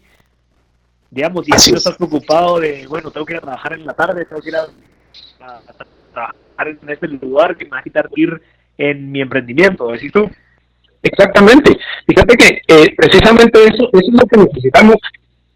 [1.11, 4.25] digamos, si no estás preocupado de, bueno, tengo que ir a trabajar en la tarde,
[4.25, 4.67] tengo que ir a,
[6.11, 8.41] trabajar en este lugar que me va a quitar ir
[8.77, 10.29] en mi emprendimiento, ¿decís tú?
[11.03, 11.77] Exactamente.
[12.07, 14.95] Fíjate que eh, precisamente eso, es lo que necesitamos.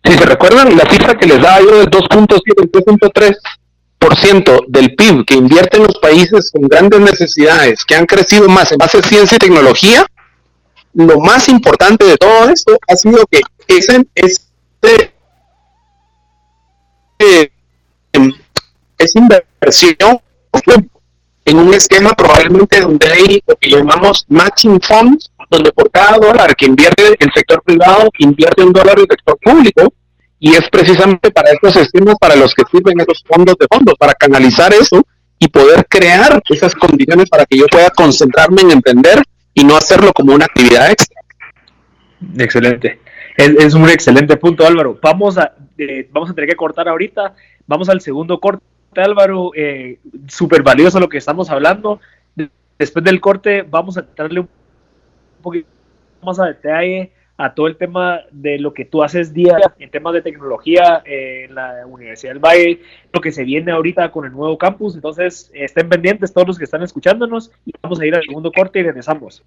[0.03, 5.25] Si se recuerdan la cifra que les daba yo del 2.7, el 3.3% del PIB
[5.25, 9.01] que invierte en los países con grandes necesidades, que han crecido más en base a
[9.01, 10.05] ciencia y tecnología,
[10.93, 15.13] lo más importante de todo esto ha sido que ese, ese
[18.97, 20.19] es inversión
[21.45, 26.55] en un esquema probablemente donde hay lo que llamamos matching funds, donde por cada dólar
[26.55, 29.93] que invierte el sector privado, invierte un dólar el sector público,
[30.39, 34.13] y es precisamente para estos esquemas para los que sirven esos fondos de fondos, para
[34.13, 35.03] canalizar eso
[35.37, 39.21] y poder crear esas condiciones para que yo pueda concentrarme en emprender
[39.53, 41.19] y no hacerlo como una actividad extra.
[42.37, 43.01] Excelente.
[43.35, 44.97] Es, un excelente punto, Álvaro.
[45.01, 47.35] Vamos a, eh, vamos a tener que cortar ahorita.
[47.67, 48.63] Vamos al segundo corte,
[48.95, 49.51] Álvaro.
[49.55, 51.99] Eh, Súper valioso lo que estamos hablando.
[52.77, 54.49] Después del corte, vamos a darle un
[55.41, 55.67] poquito
[56.23, 60.13] más a detalle a todo el tema de lo que tú haces día en temas
[60.13, 64.31] de tecnología eh, en la Universidad del Valle, lo que se viene ahorita con el
[64.31, 64.93] nuevo campus.
[64.93, 68.79] Entonces, estén pendientes todos los que están escuchándonos y vamos a ir al segundo corte
[68.79, 69.43] y regresamos.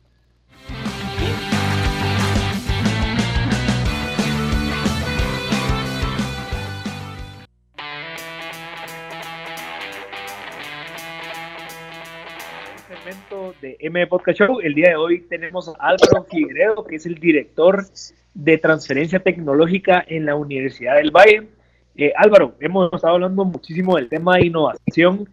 [13.61, 14.61] De M Podcast Show.
[14.61, 17.85] El día de hoy tenemos a Álvaro Figueredo, que es el director
[18.33, 21.49] de transferencia tecnológica en la Universidad del Valle.
[21.95, 25.29] Eh, Álvaro, hemos estado hablando muchísimo del tema de innovación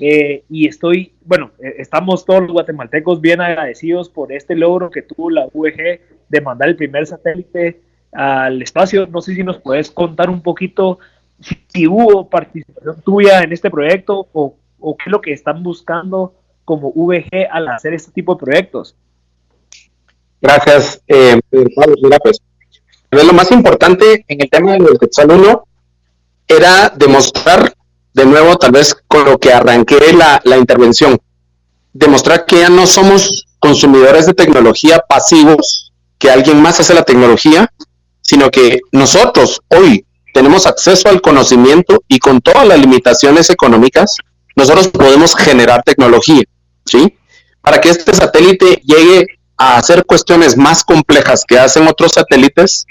[0.00, 5.02] eh, y estoy, bueno, eh, estamos todos los guatemaltecos bien agradecidos por este logro que
[5.02, 7.80] tuvo la UEG de mandar el primer satélite
[8.12, 9.06] al espacio.
[9.08, 11.00] No sé si nos puedes contar un poquito
[11.40, 16.34] si hubo participación tuya en este proyecto o, o qué es lo que están buscando
[16.66, 18.94] como VG al hacer este tipo de proyectos?
[20.42, 22.42] Gracias, eh, Mira, pues,
[23.10, 25.66] lo más importante en el tema del Quetzal 1
[26.46, 27.72] era demostrar,
[28.12, 31.18] de nuevo, tal vez con lo que arranqué la, la intervención,
[31.94, 37.72] demostrar que ya no somos consumidores de tecnología pasivos, que alguien más hace la tecnología,
[38.20, 44.16] sino que nosotros hoy tenemos acceso al conocimiento y con todas las limitaciones económicas,
[44.54, 46.42] nosotros podemos generar tecnología.
[46.86, 47.18] ¿Sí?
[47.60, 52.86] Para que este satélite llegue a hacer cuestiones más complejas que hacen otros satélites,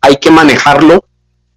[0.00, 1.04] hay que manejarlo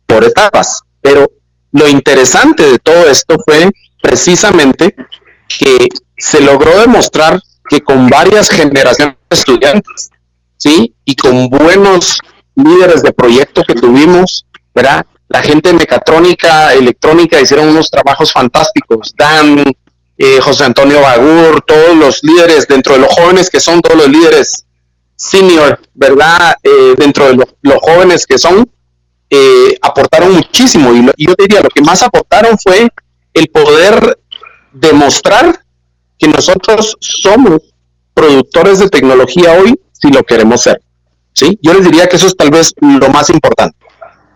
[0.06, 0.82] por etapas.
[1.02, 1.30] Pero
[1.72, 3.70] lo interesante de todo esto fue
[4.02, 4.96] precisamente
[5.48, 10.12] que se logró demostrar que con varias generaciones de estudiantes,
[10.58, 10.94] ¿sí?
[11.06, 12.20] Y con buenos
[12.56, 15.06] líderes de proyecto que tuvimos, ¿verdad?
[15.30, 19.14] La gente de mecatrónica, electrónica hicieron unos trabajos fantásticos.
[19.16, 19.64] Dan,
[20.24, 24.08] eh, José Antonio Bagur, todos los líderes dentro de los jóvenes que son todos los
[24.08, 24.68] líderes
[25.16, 26.54] senior, ¿verdad?
[26.62, 28.70] Eh, dentro de los jóvenes que son,
[29.32, 30.94] eh, aportaron muchísimo.
[30.94, 32.88] Y, yo diría, lo que más aportaron fue
[33.34, 34.20] el poder
[34.72, 35.60] demostrar
[36.20, 37.74] que nosotros somos
[38.14, 40.80] productores de tecnología hoy si lo queremos ser.
[41.34, 41.58] ¿sí?
[41.64, 43.76] Yo les diría que eso es tal vez lo más importante.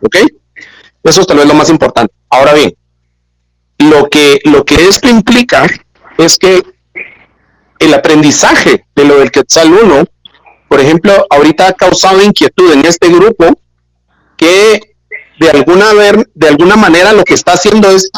[0.01, 0.15] ¿Ok?
[1.03, 2.11] Eso es tal vez lo más importante.
[2.27, 2.73] Ahora bien,
[3.77, 5.67] lo que, lo que esto implica
[6.17, 6.63] es que
[7.79, 10.05] el aprendizaje de lo del Quetzal 1,
[10.67, 13.59] por ejemplo, ahorita ha causado inquietud en este grupo
[14.37, 14.95] que
[15.39, 18.09] de alguna, ver, de alguna manera lo que está haciendo es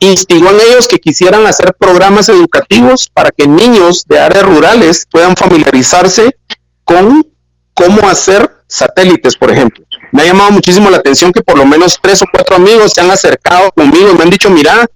[0.00, 5.36] instigó en ellos que quisieran hacer programas educativos para que niños de áreas rurales puedan
[5.36, 6.36] familiarizarse
[6.84, 7.26] con
[7.74, 9.84] cómo hacer satélites, por ejemplo.
[10.12, 13.00] Me ha llamado muchísimo la atención que por lo menos tres o cuatro amigos se
[13.00, 14.86] han acercado conmigo y me han dicho, mira,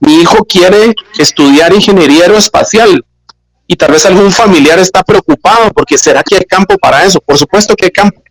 [0.00, 3.04] mi hijo quiere estudiar ingeniería aeroespacial
[3.66, 7.20] y tal vez algún familiar está preocupado porque será que hay campo para eso.
[7.20, 8.22] Por supuesto que hay campo,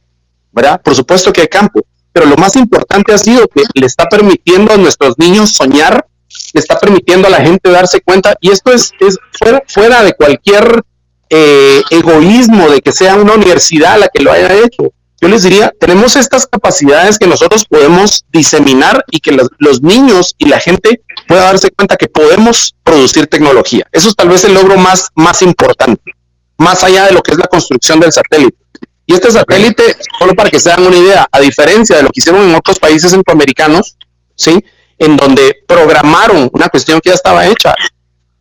[0.51, 0.81] ¿verdad?
[0.81, 1.81] Por supuesto que hay campo.
[2.11, 6.05] Pero lo más importante ha sido que le está permitiendo a nuestros niños soñar,
[6.53, 10.13] le está permitiendo a la gente darse cuenta, y esto es, es fuera, fuera de
[10.13, 10.83] cualquier
[11.29, 15.73] eh, egoísmo de que sea una universidad la que lo haya hecho yo les diría,
[15.79, 21.43] tenemos estas capacidades que nosotros podemos diseminar y que los, niños y la gente pueda
[21.43, 23.87] darse cuenta que podemos producir tecnología.
[23.93, 26.11] Eso es tal vez el logro más, más importante,
[26.57, 28.57] más allá de lo que es la construcción del satélite.
[29.05, 32.19] Y este satélite, solo para que se hagan una idea, a diferencia de lo que
[32.19, 33.95] hicieron en otros países centroamericanos,
[34.35, 34.61] ¿sí?
[34.99, 37.73] En donde programaron una cuestión que ya estaba hecha.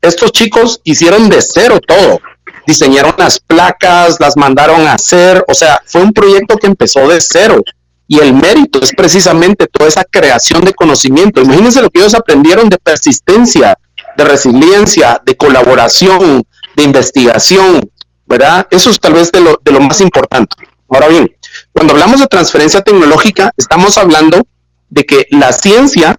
[0.00, 2.18] Estos chicos hicieron de cero todo
[2.66, 7.20] diseñaron las placas, las mandaron a hacer, o sea, fue un proyecto que empezó de
[7.20, 7.62] cero.
[8.06, 11.40] Y el mérito es precisamente toda esa creación de conocimiento.
[11.40, 13.78] Imagínense lo que ellos aprendieron de persistencia,
[14.16, 16.42] de resiliencia, de colaboración,
[16.76, 17.90] de investigación,
[18.26, 18.66] ¿verdad?
[18.70, 20.56] Eso es tal vez de lo, de lo más importante.
[20.88, 21.34] Ahora bien,
[21.72, 24.42] cuando hablamos de transferencia tecnológica, estamos hablando
[24.90, 26.18] de que la ciencia,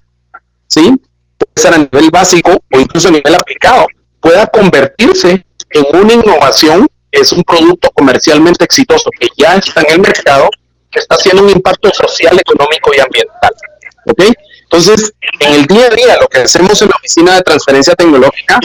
[0.67, 0.95] ¿sí?
[1.37, 3.85] Puede ser a nivel básico o incluso a nivel aplicado,
[4.19, 9.99] pueda convertirse en una innovación es un producto comercialmente exitoso que ya está en el
[9.99, 10.49] mercado,
[10.91, 13.53] que está haciendo un impacto social, económico y ambiental.
[14.05, 14.23] ¿Ok?
[14.63, 18.59] Entonces, en el día a día, lo que hacemos en la oficina de transferencia tecnológica,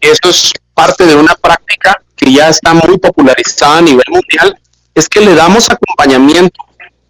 [0.00, 4.58] esto es parte de una práctica que ya está muy popularizada a nivel mundial,
[4.94, 6.64] es que le damos acompañamiento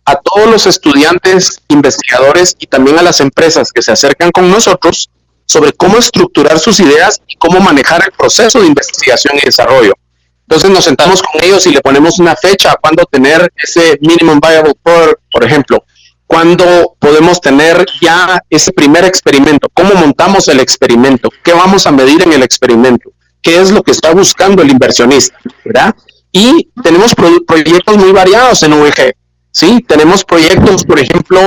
[0.05, 5.09] a todos los estudiantes, investigadores y también a las empresas que se acercan con nosotros
[5.51, 9.95] sobre cómo estructurar sus ideas y cómo manejar el proceso de investigación y desarrollo.
[10.43, 14.39] Entonces nos sentamos con ellos y le ponemos una fecha a cuándo tener ese minimum
[14.39, 15.85] viable product, por ejemplo.
[16.25, 22.23] Cuándo podemos tener ya ese primer experimento, cómo montamos el experimento, qué vamos a medir
[22.23, 23.11] en el experimento,
[23.43, 25.97] qué es lo que está buscando el inversionista, ¿verdad?
[26.31, 27.13] Y tenemos
[27.45, 29.15] proyectos muy variados en VG,
[29.51, 29.85] ¿sí?
[29.89, 31.41] Tenemos proyectos, por ejemplo,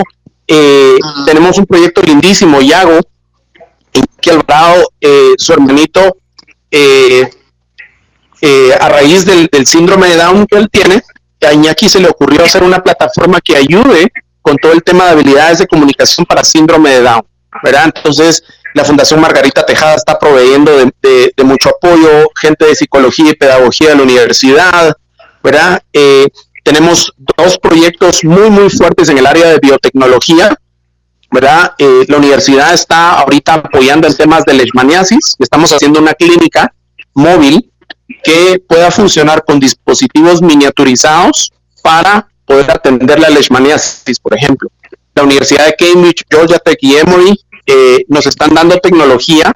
[0.46, 3.00] eh, tenemos un proyecto lindísimo, Yago,
[3.94, 6.18] en que Alvarado, eh, su hermanito,
[6.72, 7.30] eh,
[8.42, 11.02] eh, a raíz del, síndrome de Down que él tiene,
[11.42, 15.12] a Iñaki se le ocurrió hacer una plataforma que ayude con todo el tema de
[15.12, 17.26] habilidades de comunicación para síndrome de Down,
[17.64, 17.92] ¿verdad?
[17.96, 23.90] Entonces, la Fundación Margarita Tejada está proveyendo de, mucho apoyo, gente de psicología y pedagogía
[23.90, 24.98] de la universidad,
[25.44, 25.82] ¿verdad?
[25.94, 26.28] Eh,
[26.64, 30.56] tenemos dos proyectos muy, muy fuertes en el área de biotecnología,
[31.34, 31.74] ¿verdad?
[31.80, 36.72] Eh, la universidad está ahorita apoyando en temas de leishmaniasis, estamos haciendo una clínica
[37.16, 37.72] móvil
[38.24, 44.70] que pueda funcionar con dispositivos miniaturizados para poder atender la leishmaniasis, por ejemplo.
[45.16, 49.52] La Universidad de Cambridge, Georgia Tech y Emory eh, nos están dando tecnología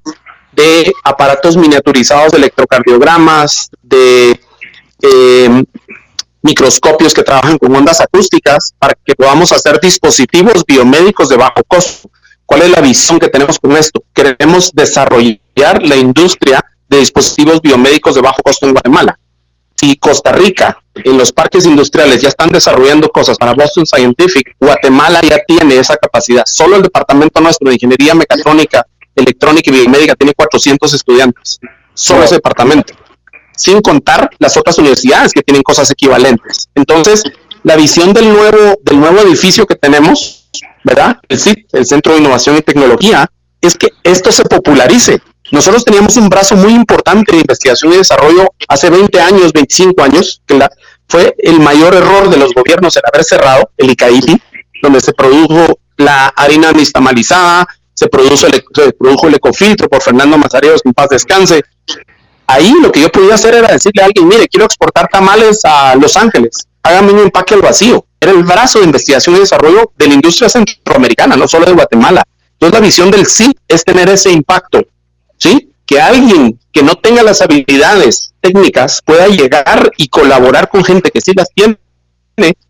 [0.53, 4.39] de aparatos miniaturizados de electrocardiogramas, de
[5.03, 5.63] eh,
[6.41, 12.09] microscopios que trabajan con ondas acústicas para que podamos hacer dispositivos biomédicos de bajo costo.
[12.45, 14.03] ¿Cuál es la visión que tenemos con esto?
[14.13, 19.19] Queremos desarrollar la industria de dispositivos biomédicos de bajo costo en Guatemala.
[19.75, 25.21] Si Costa Rica, en los parques industriales, ya están desarrollando cosas para Boston Scientific, Guatemala
[25.21, 26.43] ya tiene esa capacidad.
[26.45, 31.59] Solo el departamento nuestro de Ingeniería Mecatrónica, Electrónica y Biomédica tiene 400 estudiantes.
[31.93, 32.93] Solo ese departamento.
[33.57, 36.69] Sin contar las otras universidades que tienen cosas equivalentes.
[36.75, 37.23] Entonces,
[37.63, 40.49] la visión del nuevo, del nuevo edificio que tenemos,
[40.83, 41.19] ¿verdad?
[41.27, 45.21] El CIT, el Centro de Innovación y Tecnología, es que esto se popularice.
[45.51, 50.41] Nosotros teníamos un brazo muy importante de investigación y desarrollo hace 20 años, 25 años,
[50.45, 50.59] que
[51.07, 54.41] fue el mayor error de los gobiernos en haber cerrado el ICAIPI,
[54.81, 60.37] donde se produjo la harina nistamalizada, se, produjo el, se produjo el ecofiltro por Fernando
[60.37, 61.63] Mazareos, que en paz descanse.
[62.47, 65.95] Ahí lo que yo podía hacer era decirle a alguien, mire, quiero exportar tamales a
[65.95, 68.05] Los Ángeles, hágame un empaque al vacío.
[68.19, 72.23] Era el brazo de investigación y desarrollo de la industria centroamericana, no solo de Guatemala.
[72.53, 74.81] Entonces la visión del sí es tener ese impacto
[75.37, 75.71] ¿sí?
[75.85, 81.21] Que alguien que no tenga las habilidades técnicas pueda llegar y colaborar con gente que
[81.21, 81.77] sí las tiene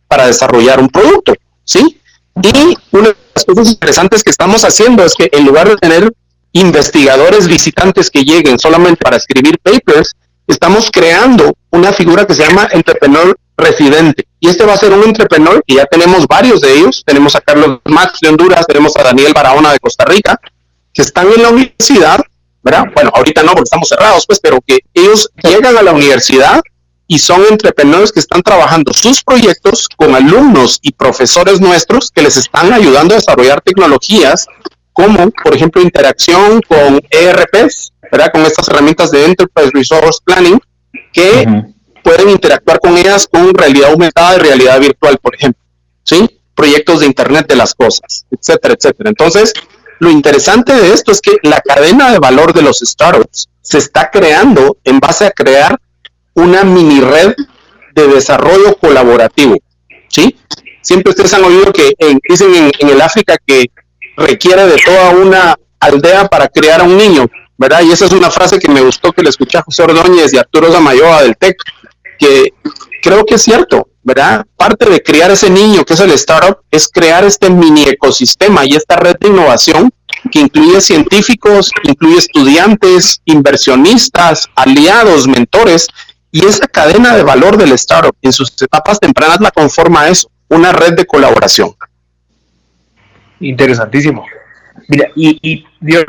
[0.08, 2.00] para desarrollar un producto, ¿sí?
[2.42, 6.14] Y una de las cosas interesantes que estamos haciendo es que en lugar de tener
[6.60, 10.14] investigadores visitantes que lleguen solamente para escribir papers,
[10.48, 14.28] estamos creando una figura que se llama entrepreneur residente.
[14.40, 17.04] Y este va a ser un entrepreneur, y ya tenemos varios de ellos.
[17.06, 20.40] Tenemos a Carlos Max de Honduras, tenemos a Daniel Barahona de Costa Rica,
[20.94, 22.22] que están en la universidad
[22.94, 26.62] bueno, ahorita no porque estamos cerrados, pues, pero que ellos llegan a la universidad
[27.08, 32.36] y son entrepreneurs que están trabajando sus proyectos con alumnos y profesores nuestros que les
[32.36, 34.48] están ayudando a desarrollar tecnologías
[34.98, 38.32] como, por ejemplo, interacción con ERPs, ¿verdad?
[38.32, 40.60] Con estas herramientas de Enterprise Resource Planning
[41.14, 41.46] que
[42.04, 45.62] pueden interactuar con ellas con realidad aumentada y realidad virtual, por ejemplo,
[46.04, 46.42] ¿sí?
[46.56, 49.12] Proyectos de Internet de las cosas, etcétera, etcétera.
[49.12, 49.54] Entonces,
[50.00, 54.10] lo interesante de esto es que la cadena de valor de los startups se está
[54.10, 55.80] creando en base a crear
[56.34, 57.36] una mini red
[57.94, 59.58] de desarrollo colaborativo.
[60.08, 60.36] ¿sí?
[60.82, 61.94] Siempre ustedes han oído que
[62.28, 63.66] dicen en, el África que
[64.18, 67.28] requiere de toda una aldea para crear a un niño,
[67.58, 67.82] ¿verdad?
[67.84, 70.38] Y esa es una frase que me gustó que le escuché a José Ordóñez y
[70.38, 71.56] Arturo Zamayoa del TEC,
[72.20, 72.54] que
[73.02, 74.46] creo que es cierto, ¿verdad?
[74.56, 78.76] Parte de crear ese niño que es el startup es crear este mini ecosistema y
[78.76, 79.92] esta red de innovación
[80.32, 85.88] que incluye científicos, incluye estudiantes, inversionistas, aliados, mentores,
[86.32, 90.72] y esa cadena de valor del startup en sus etapas tempranas la conforma eso, una
[90.72, 91.76] red de colaboración.
[93.40, 94.26] Interesantísimo.
[94.88, 95.66] Mira, y, y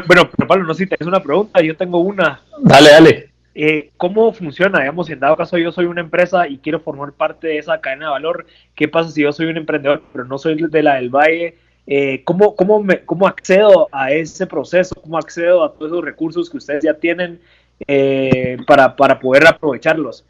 [0.07, 2.43] bueno, Pablo, no sé si tenés una pregunta, yo tengo una.
[2.62, 3.31] Dale, dale.
[3.55, 4.81] Eh, ¿Cómo funciona?
[4.81, 7.81] Digamos, si en dado caso yo soy una empresa y quiero formar parte de esa
[7.81, 10.95] cadena de valor, ¿qué pasa si yo soy un emprendedor, pero no soy de la
[10.95, 11.57] del Valle?
[11.87, 14.95] Eh, ¿cómo, cómo, me, ¿Cómo accedo a ese proceso?
[14.95, 17.41] ¿Cómo accedo a todos esos recursos que ustedes ya tienen
[17.87, 20.24] eh, para, para poder aprovecharlos?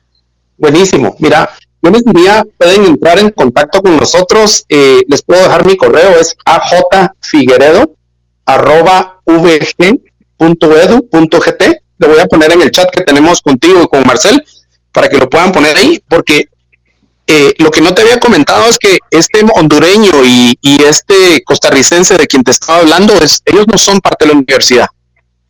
[0.57, 1.14] Buenísimo.
[1.18, 1.51] Mira,
[1.81, 4.64] yo les diría, pueden entrar en contacto con nosotros.
[4.68, 7.95] Eh, les puedo dejar mi correo, es ajfigueredo
[8.45, 9.20] arroba
[11.99, 14.43] lo voy a poner en el chat que tenemos contigo y con Marcel
[14.93, 16.49] para que lo puedan poner ahí, porque
[17.26, 22.26] eh, lo que no te había comentado es que este hondureño y, este costarricense de
[22.26, 24.87] quien te estaba hablando, es, ellos no son parte de la universidad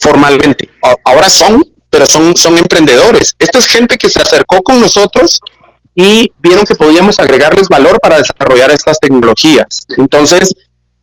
[0.01, 0.68] formalmente.
[1.05, 3.35] Ahora son, pero son, son emprendedores.
[3.39, 5.41] Esta es gente que se acercó con nosotros
[5.99, 9.84] y vieron que podíamos agregarles valor para desarrollar estas tecnologías.
[9.96, 10.55] Entonces,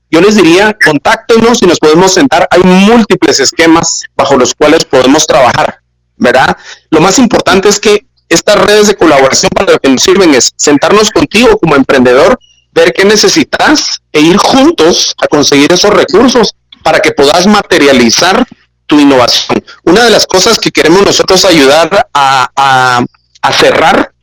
[0.09, 2.47] yo les diría, contáctenos y nos podemos sentar.
[2.49, 5.79] Hay múltiples esquemas bajo los cuales podemos trabajar,
[6.15, 6.55] ¿verdad?
[6.91, 10.53] Lo más importante es que estas redes de colaboración para lo que nos sirven es
[10.55, 12.39] sentarnos contigo como emprendedor,
[12.71, 18.47] ver qué necesitas e ir juntos a conseguir esos recursos para que puedas materializar
[18.87, 19.61] tu innovación.
[19.83, 23.03] Una de las cosas que queremos nosotros ayudar a,
[23.41, 24.14] a cerrar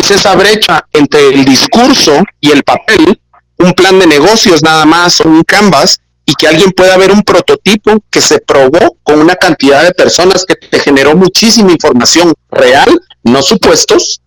[0.00, 3.20] es esa brecha entre el discurso y el papel,
[3.58, 8.04] un plan de negocios nada más, un canvas, y que alguien pueda ver un prototipo
[8.10, 13.40] que se probó con una cantidad de personas que te generó muchísima información real, no
[13.40, 14.20] supuestos,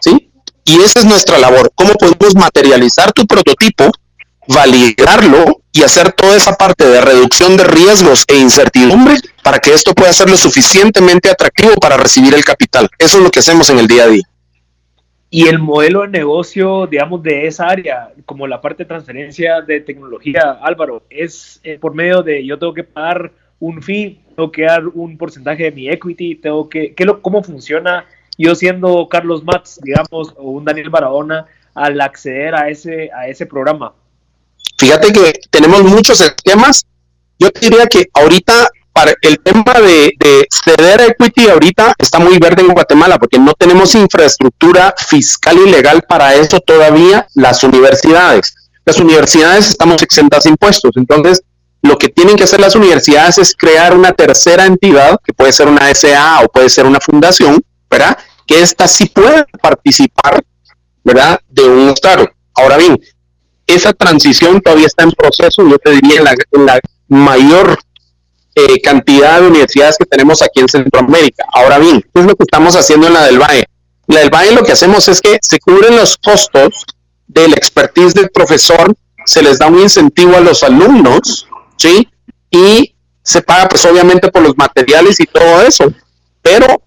[0.00, 0.32] ¿sí?
[0.64, 3.92] Y esa es nuestra labor, cómo podemos materializar tu prototipo,
[4.48, 9.94] validarlo y hacer toda esa parte de reducción de riesgos e incertidumbre para que esto
[9.94, 12.88] pueda ser lo suficientemente atractivo para recibir el capital.
[12.98, 14.24] Eso es lo que hacemos en el día a día.
[15.36, 19.80] Y el modelo de negocio, digamos, de esa área, como la parte de transferencia de
[19.80, 24.62] tecnología, Álvaro, es eh, por medio de yo tengo que pagar un fee, tengo que
[24.62, 28.06] dar un porcentaje de mi equity, tengo que, ¿qué ¿cómo funciona
[28.38, 33.44] yo siendo Carlos Matz, digamos, o un Daniel Barahona, al acceder a ese, a ese
[33.44, 33.92] programa?
[34.78, 36.86] Fíjate que tenemos muchos esquemas.
[37.40, 40.16] Yo diría que ahorita para el tema de,
[40.48, 46.02] ceder equity ahorita está muy verde en Guatemala porque no tenemos infraestructura fiscal y legal
[46.08, 48.54] para eso todavía las universidades.
[48.84, 51.42] Las universidades estamos exentas de impuestos, entonces
[51.82, 55.66] lo que tienen que hacer las universidades es crear una tercera entidad, que puede ser
[55.66, 58.16] una SA o puede ser una fundación, ¿verdad?
[58.46, 60.40] Que ésta sí pueda participar,
[61.02, 61.40] ¿verdad?
[61.48, 62.30] De un Estado.
[62.54, 62.96] Ahora bien,
[63.66, 67.76] esa transición todavía está en proceso, yo te diría, en la, en la mayor
[68.54, 71.44] eh, cantidad de universidades que tenemos aquí en Centroamérica.
[71.52, 73.34] Ahora bien, ¿qué es lo que estamos haciendo en la del?
[73.36, 76.84] En la del Valle lo que hacemos es que se cubren los costos
[77.26, 78.94] del expertise del profesor,
[79.24, 82.08] se les da un incentivo a los alumnos, ¿sí?
[82.50, 85.92] Y se paga pues obviamente por los materiales y todo eso.
[86.42, 86.82] Pero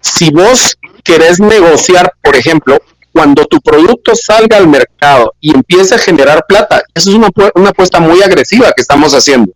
[0.00, 2.78] si vos querés negociar, por ejemplo,
[3.12, 7.70] cuando tu producto salga al mercado y empiece a generar plata, eso es una, una
[7.70, 9.52] apuesta muy agresiva que estamos haciendo.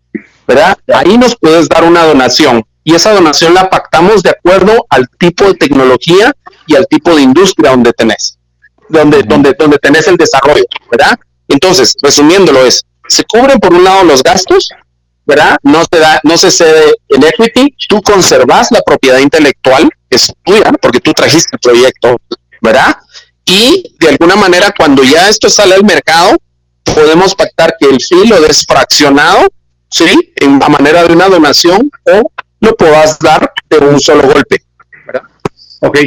[0.47, 0.77] ¿Verdad?
[0.95, 5.45] Ahí nos puedes dar una donación y esa donación la pactamos de acuerdo al tipo
[5.45, 6.33] de tecnología
[6.67, 8.39] y al tipo de industria donde tenés,
[8.89, 11.19] donde, donde, donde tenés el desarrollo, ¿verdad?
[11.49, 14.69] Entonces, resumiéndolo es, se cubren por un lado los gastos,
[15.25, 15.59] ¿verdad?
[15.63, 20.73] No se da, no se cede el equity, tú conservas la propiedad intelectual, es tuya,
[20.81, 22.21] porque tú trajiste el proyecto,
[22.61, 22.97] ¿verdad?
[23.45, 26.37] Y de alguna manera, cuando ya esto sale al mercado,
[26.83, 29.49] podemos pactar que el filo desfraccionado
[29.93, 30.33] ¿sí?
[30.37, 34.63] En la manera de una donación o lo puedas dar de un solo golpe.
[35.07, 35.23] ¿verdad?
[35.81, 35.99] Ok.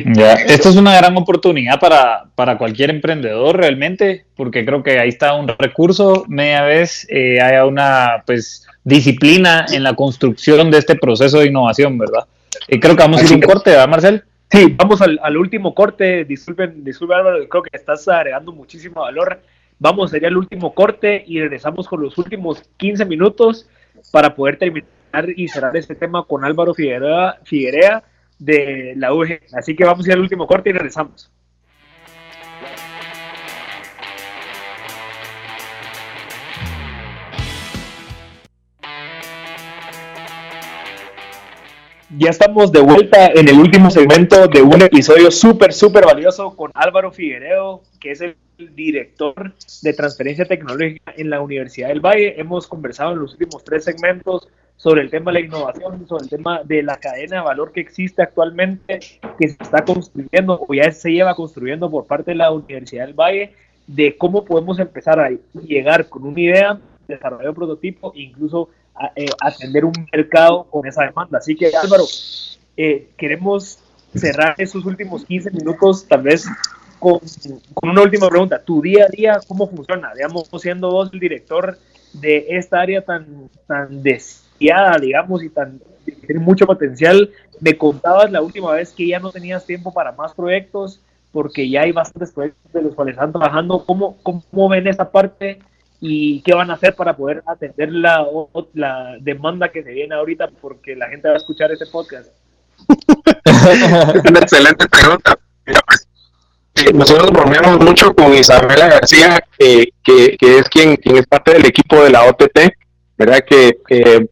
[0.48, 5.36] Esto es una gran oportunidad para, para, cualquier emprendedor realmente, porque creo que ahí está
[5.36, 11.40] un recurso, media vez eh, haya una pues disciplina en la construcción de este proceso
[11.40, 12.26] de innovación, ¿verdad?
[12.68, 14.24] Y creo que vamos a ir un corte, ¿verdad, Marcel?
[14.50, 16.24] Sí, vamos al, al, último corte.
[16.24, 19.42] Disculpen, disculpen Álvaro, creo que estás agregando muchísimo valor.
[19.78, 23.68] Vamos, sería el último corte y regresamos con los últimos 15 minutos
[24.16, 24.86] para poder terminar
[25.36, 28.02] y cerrar este tema con Álvaro Figuerea, Figuerea
[28.40, 29.42] de la UG.
[29.52, 31.30] Así que vamos a ir al último corte y regresamos.
[42.18, 46.72] Ya estamos de vuelta en el último segmento de un episodio súper, súper valioso con
[46.74, 48.36] Álvaro Figuereo, que es el
[48.74, 52.40] director de transferencia tecnológica en la Universidad del Valle.
[52.40, 54.48] Hemos conversado en los últimos tres segmentos
[54.78, 57.82] sobre el tema de la innovación, sobre el tema de la cadena de valor que
[57.82, 59.00] existe actualmente,
[59.38, 63.14] que se está construyendo o ya se lleva construyendo por parte de la Universidad del
[63.14, 63.52] Valle,
[63.88, 65.32] de cómo podemos empezar a
[65.68, 68.70] llegar con una idea, desarrollar un prototipo incluso
[69.16, 71.40] eh, atender un mercado con esa demanda.
[71.40, 72.06] Así que Álvaro,
[72.78, 73.80] eh, queremos
[74.14, 76.46] cerrar esos últimos 15 minutos tal vez
[77.00, 77.20] con,
[77.84, 78.62] una última pregunta.
[78.64, 80.14] ¿Tu día a día cómo funciona?
[80.14, 81.78] Digamos, siendo vos el director
[82.14, 85.82] de esta área tan, tan deseada, digamos, y tan
[86.26, 90.34] tiene mucho potencial, me contabas la última vez que ya no tenías tiempo para más
[90.34, 93.84] proyectos porque ya hay bastantes proyectos de los cuales están trabajando.
[93.86, 95.60] ¿Cómo, cómo ven esta parte
[96.00, 98.26] y qué van a hacer para poder atender la,
[98.74, 102.30] la demanda que se viene ahorita porque la gente va a escuchar este podcast?
[103.66, 105.38] es una excelente pregunta.
[106.94, 112.04] Nosotros bromeamos mucho con Isabela García, que, que, es quien, quien es parte del equipo
[112.04, 112.60] de la OTT,
[113.18, 113.40] ¿verdad?
[113.48, 114.28] Que,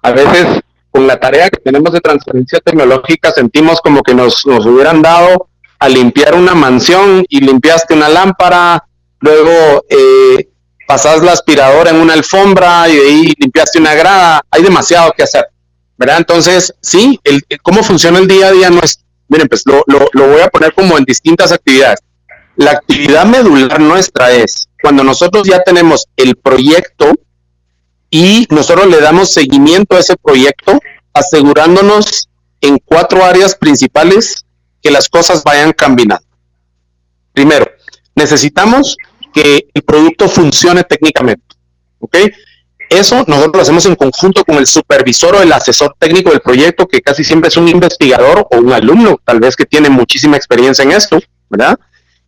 [0.00, 0.60] a veces
[0.90, 5.48] con la tarea que tenemos de transferencia tecnológica sentimos como que nos, nos hubieran dado
[5.78, 8.84] a limpiar una mansión y limpiaste una lámpara,
[9.20, 10.48] luego eh,
[10.88, 15.22] pasas la aspiradora en una alfombra y de ahí limpiaste una grada, hay demasiado que
[15.22, 15.46] hacer,
[15.98, 16.16] ¿verdad?
[16.16, 20.08] Entonces, sí, el, cómo funciona el día a día no es, miren, pues lo, lo,
[20.14, 22.00] lo voy a poner como en distintas actividades.
[22.56, 27.12] La actividad medular nuestra es cuando nosotros ya tenemos el proyecto
[28.08, 30.80] y nosotros le damos seguimiento a ese proyecto,
[31.12, 32.30] asegurándonos
[32.62, 34.46] en cuatro áreas principales
[34.80, 36.24] que las cosas vayan caminando.
[37.34, 37.70] Primero,
[38.14, 38.96] necesitamos
[39.38, 41.44] que el producto funcione técnicamente.
[42.00, 42.16] ¿Ok?
[42.90, 46.86] Eso nosotros lo hacemos en conjunto con el supervisor o el asesor técnico del proyecto,
[46.86, 50.82] que casi siempre es un investigador o un alumno, tal vez que tiene muchísima experiencia
[50.82, 51.20] en esto,
[51.50, 51.78] ¿verdad?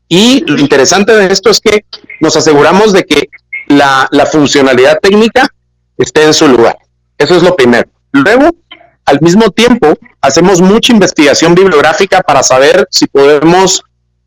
[0.08, 1.84] Y lo interesante de esto es que
[2.20, 3.28] nos aseguramos de que
[3.68, 5.48] la, funcionalidad técnica
[5.96, 6.76] esté en su lugar.
[7.16, 7.88] Eso es lo primero.
[8.12, 8.50] Luego,
[9.04, 13.82] al mismo tiempo, hacemos mucha investigación bibliográfica para saber si podemos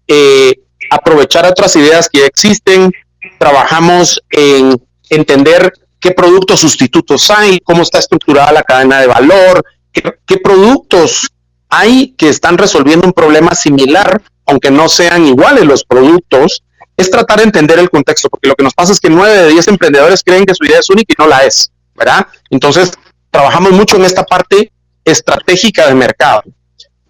[0.07, 0.53] eh,
[0.89, 2.91] aprovechar otras ideas que existen.
[3.39, 10.37] Trabajamos en entender qué productos sustitutos hay, cómo está estructurada la cadena de valor, qué,
[10.37, 11.29] productos
[11.69, 16.63] hay que están resolviendo un problema similar, aunque no sean iguales los productos,
[16.97, 19.49] es tratar de entender el contexto, porque lo que nos pasa es que nueve de
[19.49, 22.27] diez emprendedores creen que su idea es única y no la es, ¿verdad?
[22.49, 22.91] Entonces,
[23.31, 24.71] trabajamos mucho en esta parte
[25.03, 26.43] estratégica de mercado.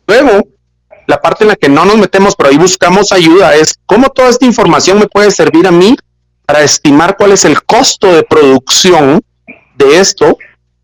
[0.07, 0.47] Luego,
[1.07, 4.29] la parte en la que no nos metemos, pero ahí buscamos ayuda, es cómo toda
[4.29, 5.95] esta información me puede servir a mí
[6.45, 9.21] para estimar cuál es el costo de producción
[9.75, 10.37] de esto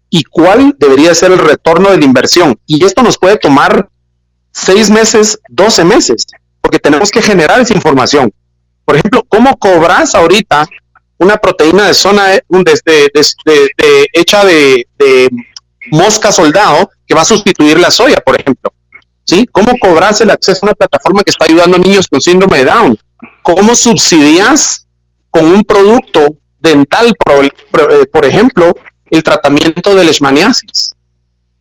[0.09, 2.59] y cuál debería ser el retorno de la inversión.
[2.65, 3.89] Y esto nos puede tomar
[4.51, 6.26] seis meses, doce meses,
[6.61, 8.34] porque tenemos que generar esa información.
[8.86, 10.67] Por ejemplo, ¿cómo cobras ahorita
[11.17, 14.88] una proteína de zona desde de, hecha de,
[15.91, 18.74] mosca soldado que va a sustituir la soya, por ejemplo?
[19.51, 22.65] ¿Cómo cobras el acceso a una plataforma que está ayudando a niños con síndrome de
[22.65, 22.97] Down?
[23.43, 24.88] ¿Cómo subsidias
[25.30, 28.73] con un producto dental, por, eh, ejemplo,
[29.09, 30.93] el tratamiento de leishmaniasis?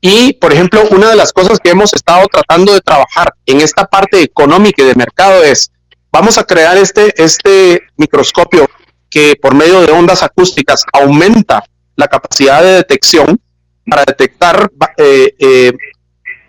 [0.00, 3.84] Y, por ejemplo, una de las cosas que hemos estado tratando de trabajar en esta
[3.84, 5.70] parte económica y de mercado es,
[6.12, 8.68] vamos a crear este, este microscopio
[9.10, 11.64] que por medio de ondas acústicas aumenta
[11.96, 13.40] la capacidad de detección
[13.84, 15.72] para detectar eh, eh,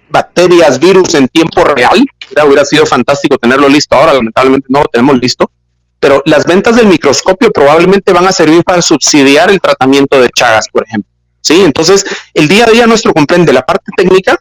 [0.09, 2.05] bacterias, virus en tiempo real.
[2.45, 5.51] hubiera sido fantástico tenerlo listo ahora, lamentablemente no lo tenemos listo.
[5.99, 10.67] Pero las ventas del microscopio probablemente van a servir para subsidiar el tratamiento de Chagas,
[10.71, 11.11] por ejemplo.
[11.41, 11.61] ¿Sí?
[11.61, 14.37] Entonces, el día a día nuestro comprende la parte técnica,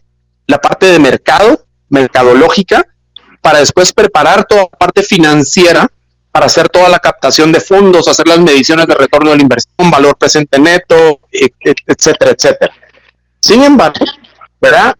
[0.47, 2.85] la parte de mercado, mercadológica,
[3.41, 5.89] para después preparar toda la parte financiera
[6.31, 9.91] para hacer toda la captación de fondos, hacer las mediciones de retorno de la inversión,
[9.91, 12.73] valor presente neto, etcétera, etcétera.
[13.41, 14.05] Sin embargo,
[14.61, 14.95] ¿verdad?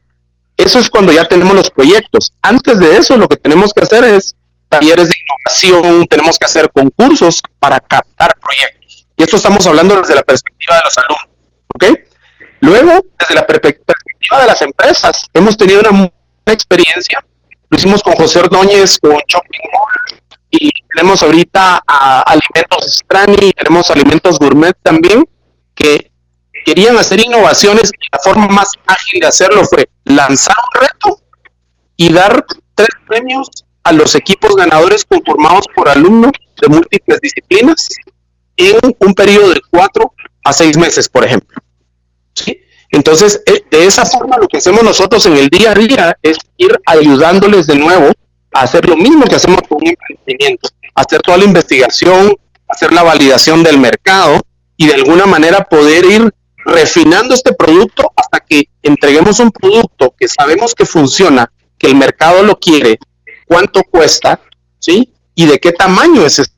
[0.59, 2.35] Eso es cuando ya tenemos los proyectos.
[2.43, 4.35] Antes de eso, lo que tenemos que hacer es
[4.69, 9.07] talleres de innovación, tenemos que hacer concursos para captar proyectos.
[9.17, 11.29] Y esto estamos hablando desde la perspectiva de los alumnos.
[11.75, 11.85] ¿Ok?
[12.61, 16.11] Luego, desde la perspectiva de las empresas, hemos tenido una
[16.47, 17.25] experiencia.
[17.71, 24.39] Lo hicimos con José Ordóñez, con Shopping Mall, y tenemos ahorita alimentos Strani, tenemos alimentos
[24.39, 25.25] gourmet también,
[25.75, 26.11] que
[26.65, 31.23] querían hacer innovaciones y la forma más ágil de hacerlo fue lanzar un reto
[31.97, 32.45] y dar
[32.75, 33.49] tres premios
[33.85, 37.89] a los equipos ganadores conformados por alumnos de múltiples disciplinas
[38.57, 40.13] en un periodo de cuatro
[40.45, 41.57] a seis meses, por ejemplo.
[42.35, 42.61] ¿Sí?
[42.91, 46.39] Entonces, e, de esa forma lo que hacemos nosotros en el día a día es
[46.57, 48.13] ir ayudándoles de nuevo
[48.53, 52.35] a hacer lo mismo que hacemos con un emprendimiento, hacer toda la investigación,
[52.67, 54.41] hacer la validación del mercado
[54.77, 56.33] y de alguna manera poder ir
[56.65, 62.43] refinando este producto hasta que entreguemos un producto que sabemos que funciona, que el mercado
[62.43, 62.99] lo quiere,
[63.47, 64.41] cuánto cuesta,
[64.79, 65.13] ¿sí?
[65.35, 66.53] Y de qué tamaño es ese,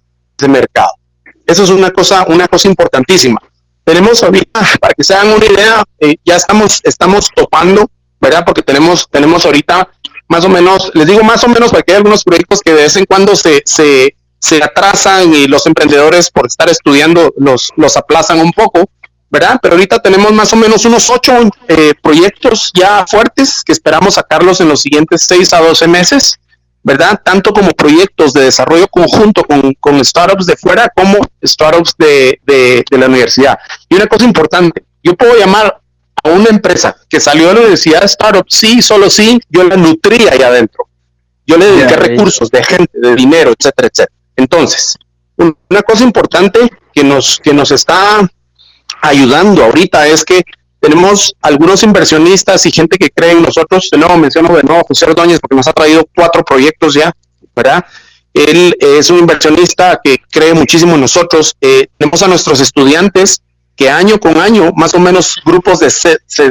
[0.48, 0.90] mercado.
[1.46, 3.40] Eso es una cosa, una cosa importantísima.
[3.84, 7.90] Tenemos ahorita, para que se hagan una idea, eh, ya estamos, estamos topando,
[8.20, 8.42] ¿verdad?
[8.44, 9.90] Porque tenemos, tenemos ahorita
[10.28, 12.96] más o menos, les digo más o menos porque hay algunos proyectos que de vez
[12.96, 18.38] en cuando se, se, se atrasan y los emprendedores por estar estudiando los, los aplazan
[18.38, 18.88] un poco,
[19.30, 19.58] ¿verdad?
[19.62, 21.32] Pero ahorita tenemos más o menos unos ocho
[21.68, 26.38] eh, proyectos ya fuertes que esperamos sacarlos en los siguientes seis a doce meses,
[26.82, 27.20] ¿verdad?
[27.24, 32.84] Tanto como proyectos de desarrollo conjunto con, con startups de fuera como startups de, de,
[32.90, 33.58] de, la universidad.
[33.88, 35.80] Y una cosa importante, yo puedo llamar
[36.22, 39.76] a una empresa que salió de la universidad de startup, sí, solo sí, yo la
[39.76, 40.88] nutría ahí adentro.
[41.46, 44.16] Yo le dediqué recursos de gente, de dinero, etcétera, etcétera.
[44.36, 44.96] Entonces,
[45.36, 46.60] una cosa importante
[46.92, 48.28] que nos, que nos está
[49.01, 50.42] ayudando ahorita es que
[50.80, 53.88] tenemos algunos inversionistas y gente que cree en nosotros.
[53.90, 57.12] De nuevo menciono de nuevo José Ordóñez porque nos ha traído cuatro proyectos ya,
[57.55, 57.84] ¿verdad?
[58.32, 61.55] Él es un inversionista que cree muchísimo en nosotros.
[61.61, 63.42] Eh, tenemos a nuestros estudiantes
[63.76, 65.86] que año con año, más o menos grupos de,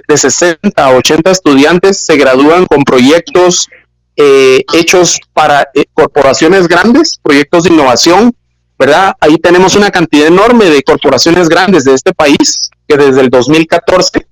[0.08, 3.68] de 60 a 80 estudiantes se gradúan con proyectos
[4.16, 8.36] eh, hechos para eh, corporaciones grandes, proyectos de innovación,
[8.80, 9.14] ¿verdad?
[9.20, 14.26] Ahí tenemos una cantidad enorme de corporaciones grandes de este país que desde el 2014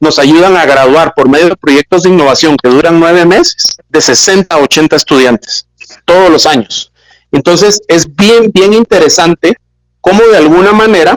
[0.00, 4.00] nos ayudan a graduar por medio de proyectos de innovación que duran nueve meses de
[4.00, 5.68] 60 a 80 estudiantes
[6.04, 6.92] todos los años.
[7.30, 9.56] Entonces es bien, bien interesante
[10.00, 11.16] cómo de alguna manera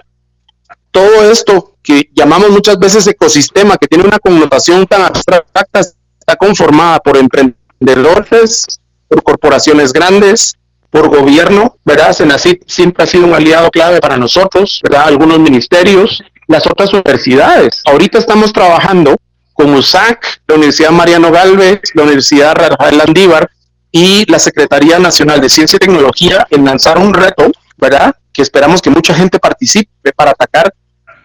[0.92, 7.00] todo esto que llamamos muchas veces ecosistema, que tiene una connotación tan abstracta, está conformada
[7.00, 10.58] por emprendedores, por corporaciones grandes,
[10.90, 12.14] por gobierno, ¿verdad?
[12.14, 15.08] Senacid siempre ha sido un aliado clave para nosotros, ¿verdad?
[15.08, 17.82] Algunos ministerios, las otras universidades.
[17.86, 19.18] Ahorita estamos trabajando
[19.54, 23.50] con USAC, la Universidad Mariano Galvez, la Universidad Rafael Landívar
[23.92, 28.16] y la Secretaría Nacional de Ciencia y Tecnología en lanzar un reto, ¿verdad?
[28.32, 30.74] Que esperamos que mucha gente participe para atacar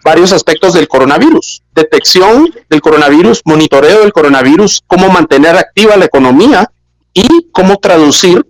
[0.03, 1.61] varios aspectos del coronavirus.
[1.73, 6.69] Detección del coronavirus, monitoreo del coronavirus, cómo mantener activa la economía
[7.13, 8.45] y cómo traducir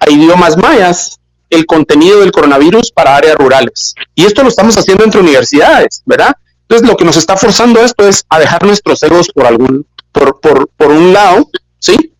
[0.00, 1.18] a idiomas mayas
[1.50, 3.94] el contenido del coronavirus para áreas rurales.
[4.14, 6.34] Y esto lo estamos haciendo entre universidades, ¿verdad?
[6.62, 10.40] Entonces lo que nos está forzando esto es a dejar nuestros egos por algún, por,
[10.40, 12.12] por, por un lado, ¿sí?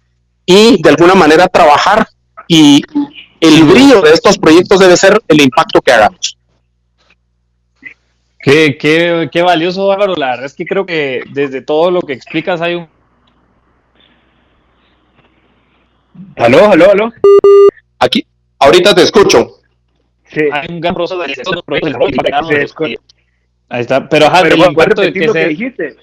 [0.45, 2.07] Y de alguna manera trabajar
[2.47, 2.83] y
[3.41, 6.39] el brillo de estos proyectos debe ser el impacto que hagamos.
[8.39, 10.15] Qué, qué, qué valioso, Álvaro.
[10.15, 12.89] La verdad es que creo que desde todo lo que explicas hay un...
[16.37, 17.13] Aló, aló, aló.
[17.99, 18.27] Aquí,
[18.59, 19.61] ahorita te escucho.
[20.31, 20.43] Sí.
[20.53, 22.99] Hay un gran proceso de estos proyectos de
[23.69, 25.49] Ahí está, pero, ajá, pero de que, se...
[25.49, 25.97] dijiste.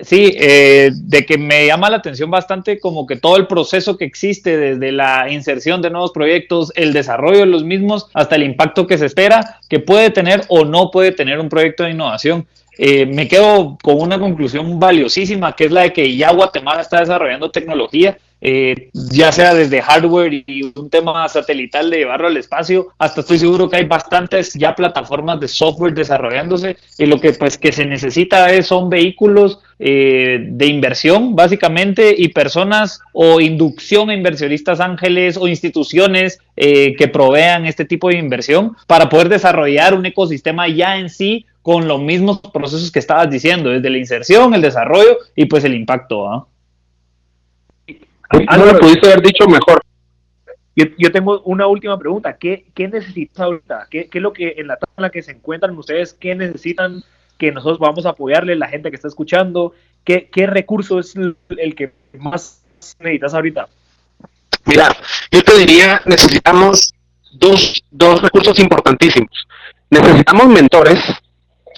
[0.00, 4.04] Sí, eh, de que me llama la atención bastante como que todo el proceso que
[4.04, 8.86] existe desde la inserción de nuevos proyectos, el desarrollo de los mismos, hasta el impacto
[8.86, 12.46] que se espera, que puede tener o no puede tener un proyecto de innovación.
[12.78, 17.00] Eh, me quedo con una conclusión valiosísima, que es la de que ya Guatemala está
[17.00, 22.88] desarrollando tecnología eh, ya sea desde hardware y un tema satelital de llevarlo al espacio,
[22.98, 27.56] hasta estoy seguro que hay bastantes ya plataformas de software desarrollándose y lo que pues
[27.56, 34.14] que se necesita es, son vehículos eh, de inversión básicamente y personas o inducción a
[34.14, 40.04] inversionistas ángeles o instituciones eh, que provean este tipo de inversión para poder desarrollar un
[40.04, 44.62] ecosistema ya en sí con los mismos procesos que estabas diciendo, desde la inserción, el
[44.62, 46.48] desarrollo y pues el impacto.
[48.48, 48.56] ¿Ah?
[48.56, 49.82] no lo pudiste haber dicho mejor.
[50.74, 52.36] Yo, tengo una última pregunta.
[52.38, 53.88] ¿Qué, qué necesitas ahorita?
[53.90, 56.14] ¿Qué, ¿Qué, es lo que en la tabla que se encuentran ustedes?
[56.14, 57.02] ¿Qué necesitan
[57.36, 59.74] que nosotros vamos a apoyarle, la gente que está escuchando?
[60.04, 61.36] ¿Qué, qué recurso es el,
[61.74, 62.62] que más
[63.00, 63.68] necesitas ahorita?
[64.64, 64.96] Mira,
[65.30, 66.94] yo te diría, necesitamos
[67.32, 69.46] dos, dos recursos importantísimos.
[69.90, 71.00] Necesitamos mentores,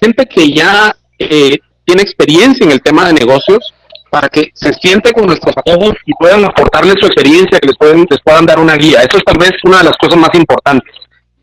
[0.00, 3.74] gente que ya eh, tiene experiencia en el tema de negocios,
[4.14, 8.06] para que se siente con nuestros ojos y puedan aportarles su experiencia, que les, pueden,
[8.08, 9.00] les puedan dar una guía.
[9.00, 10.88] Eso es tal vez una de las cosas más importantes.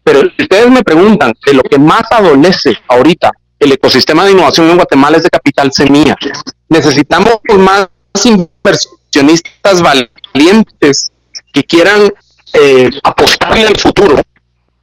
[0.02, 4.70] Pero si ustedes me preguntan de lo que más adolece ahorita el ecosistema de innovación
[4.70, 6.16] en Guatemala es de capital semilla.
[6.70, 7.90] Necesitamos más
[8.24, 11.12] inversionistas valientes
[11.52, 12.10] que quieran
[12.54, 14.16] eh, apostarle al futuro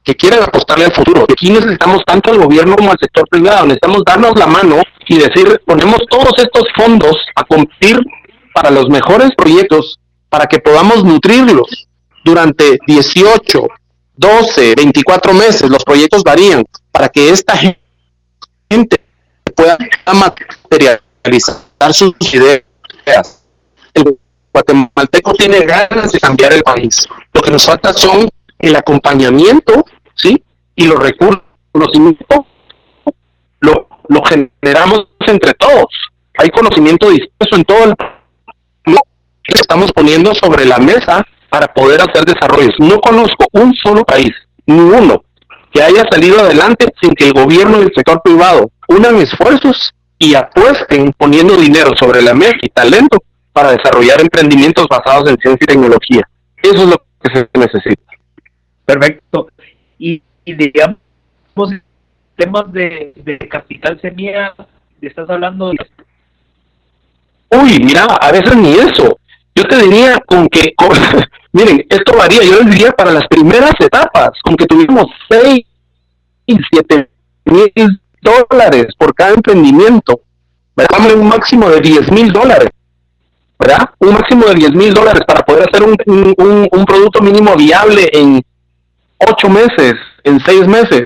[0.09, 1.27] que quieren apostarle al futuro.
[1.29, 3.67] Aquí necesitamos tanto al gobierno como al sector privado.
[3.67, 7.99] Necesitamos darnos la mano y decir, ponemos todos estos fondos a competir
[8.55, 11.87] para los mejores proyectos para que podamos nutrirlos
[12.25, 13.67] durante 18,
[14.15, 15.69] 12, 24 meses.
[15.69, 19.01] Los proyectos varían para que esta gente
[19.55, 19.77] pueda
[20.11, 23.43] materializar sus ideas.
[23.93, 24.17] El
[24.51, 27.07] guatemalteco tiene ganas de cambiar el país.
[27.31, 28.27] Lo que nos falta son
[28.59, 29.85] el acompañamiento,
[30.21, 30.43] ¿sí?
[30.75, 31.41] Y los recursos,
[31.71, 32.45] conocimiento,
[33.61, 35.87] lo, lo generamos entre todos.
[36.37, 37.95] Hay conocimiento disperso en todo el
[39.43, 42.75] que estamos poniendo sobre la mesa para poder hacer desarrollos.
[42.77, 44.31] No conozco un solo país,
[44.65, 45.23] ni uno,
[45.71, 50.35] que haya salido adelante sin que el gobierno y el sector privado unan esfuerzos y
[50.35, 53.17] apuesten poniendo dinero sobre la mesa y talento
[53.53, 56.21] para desarrollar emprendimientos basados en ciencia y tecnología.
[56.61, 58.13] Eso es lo que se necesita.
[58.85, 59.47] Perfecto.
[59.99, 60.97] Y, digamos,
[62.35, 63.13] temas de,
[63.51, 64.55] capital semilla,
[65.01, 65.77] estás hablando de...
[67.51, 69.19] Uy, mira, a veces ni eso.
[69.55, 70.73] Yo te diría con que,
[71.51, 75.65] miren, esto varía, yo les diría para las primeras etapas, con que tuvimos 6
[76.45, 77.09] y 7
[77.45, 80.21] mil dólares por cada emprendimiento,
[80.87, 82.69] Dame un máximo de 10 mil dólares,
[83.57, 83.89] ¿verdad?
[83.99, 85.97] Un máximo de 10 mil dólares para poder hacer un,
[86.37, 88.41] un, un producto mínimo viable en
[89.27, 91.05] ocho meses, en seis meses.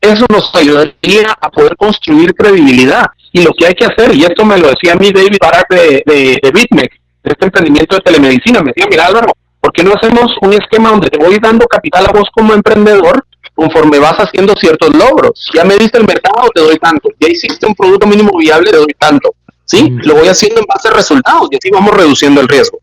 [0.00, 3.06] Eso nos ayudaría a poder construir credibilidad.
[3.32, 5.68] Y lo que hay que hacer, y esto me lo decía a mí David Barak
[5.68, 9.82] de, de, de Bitmec, de este emprendimiento de telemedicina, me decía, mira Álvaro, ¿por qué
[9.82, 13.24] no hacemos un esquema donde te voy dando capital a vos como emprendedor
[13.54, 15.50] conforme vas haciendo ciertos logros?
[15.54, 17.10] Ya me diste el mercado, te doy tanto.
[17.20, 19.34] Ya hiciste un producto mínimo viable, te doy tanto.
[19.64, 19.90] ¿Sí?
[20.04, 22.78] Lo voy haciendo en base a resultados y así vamos reduciendo el riesgo.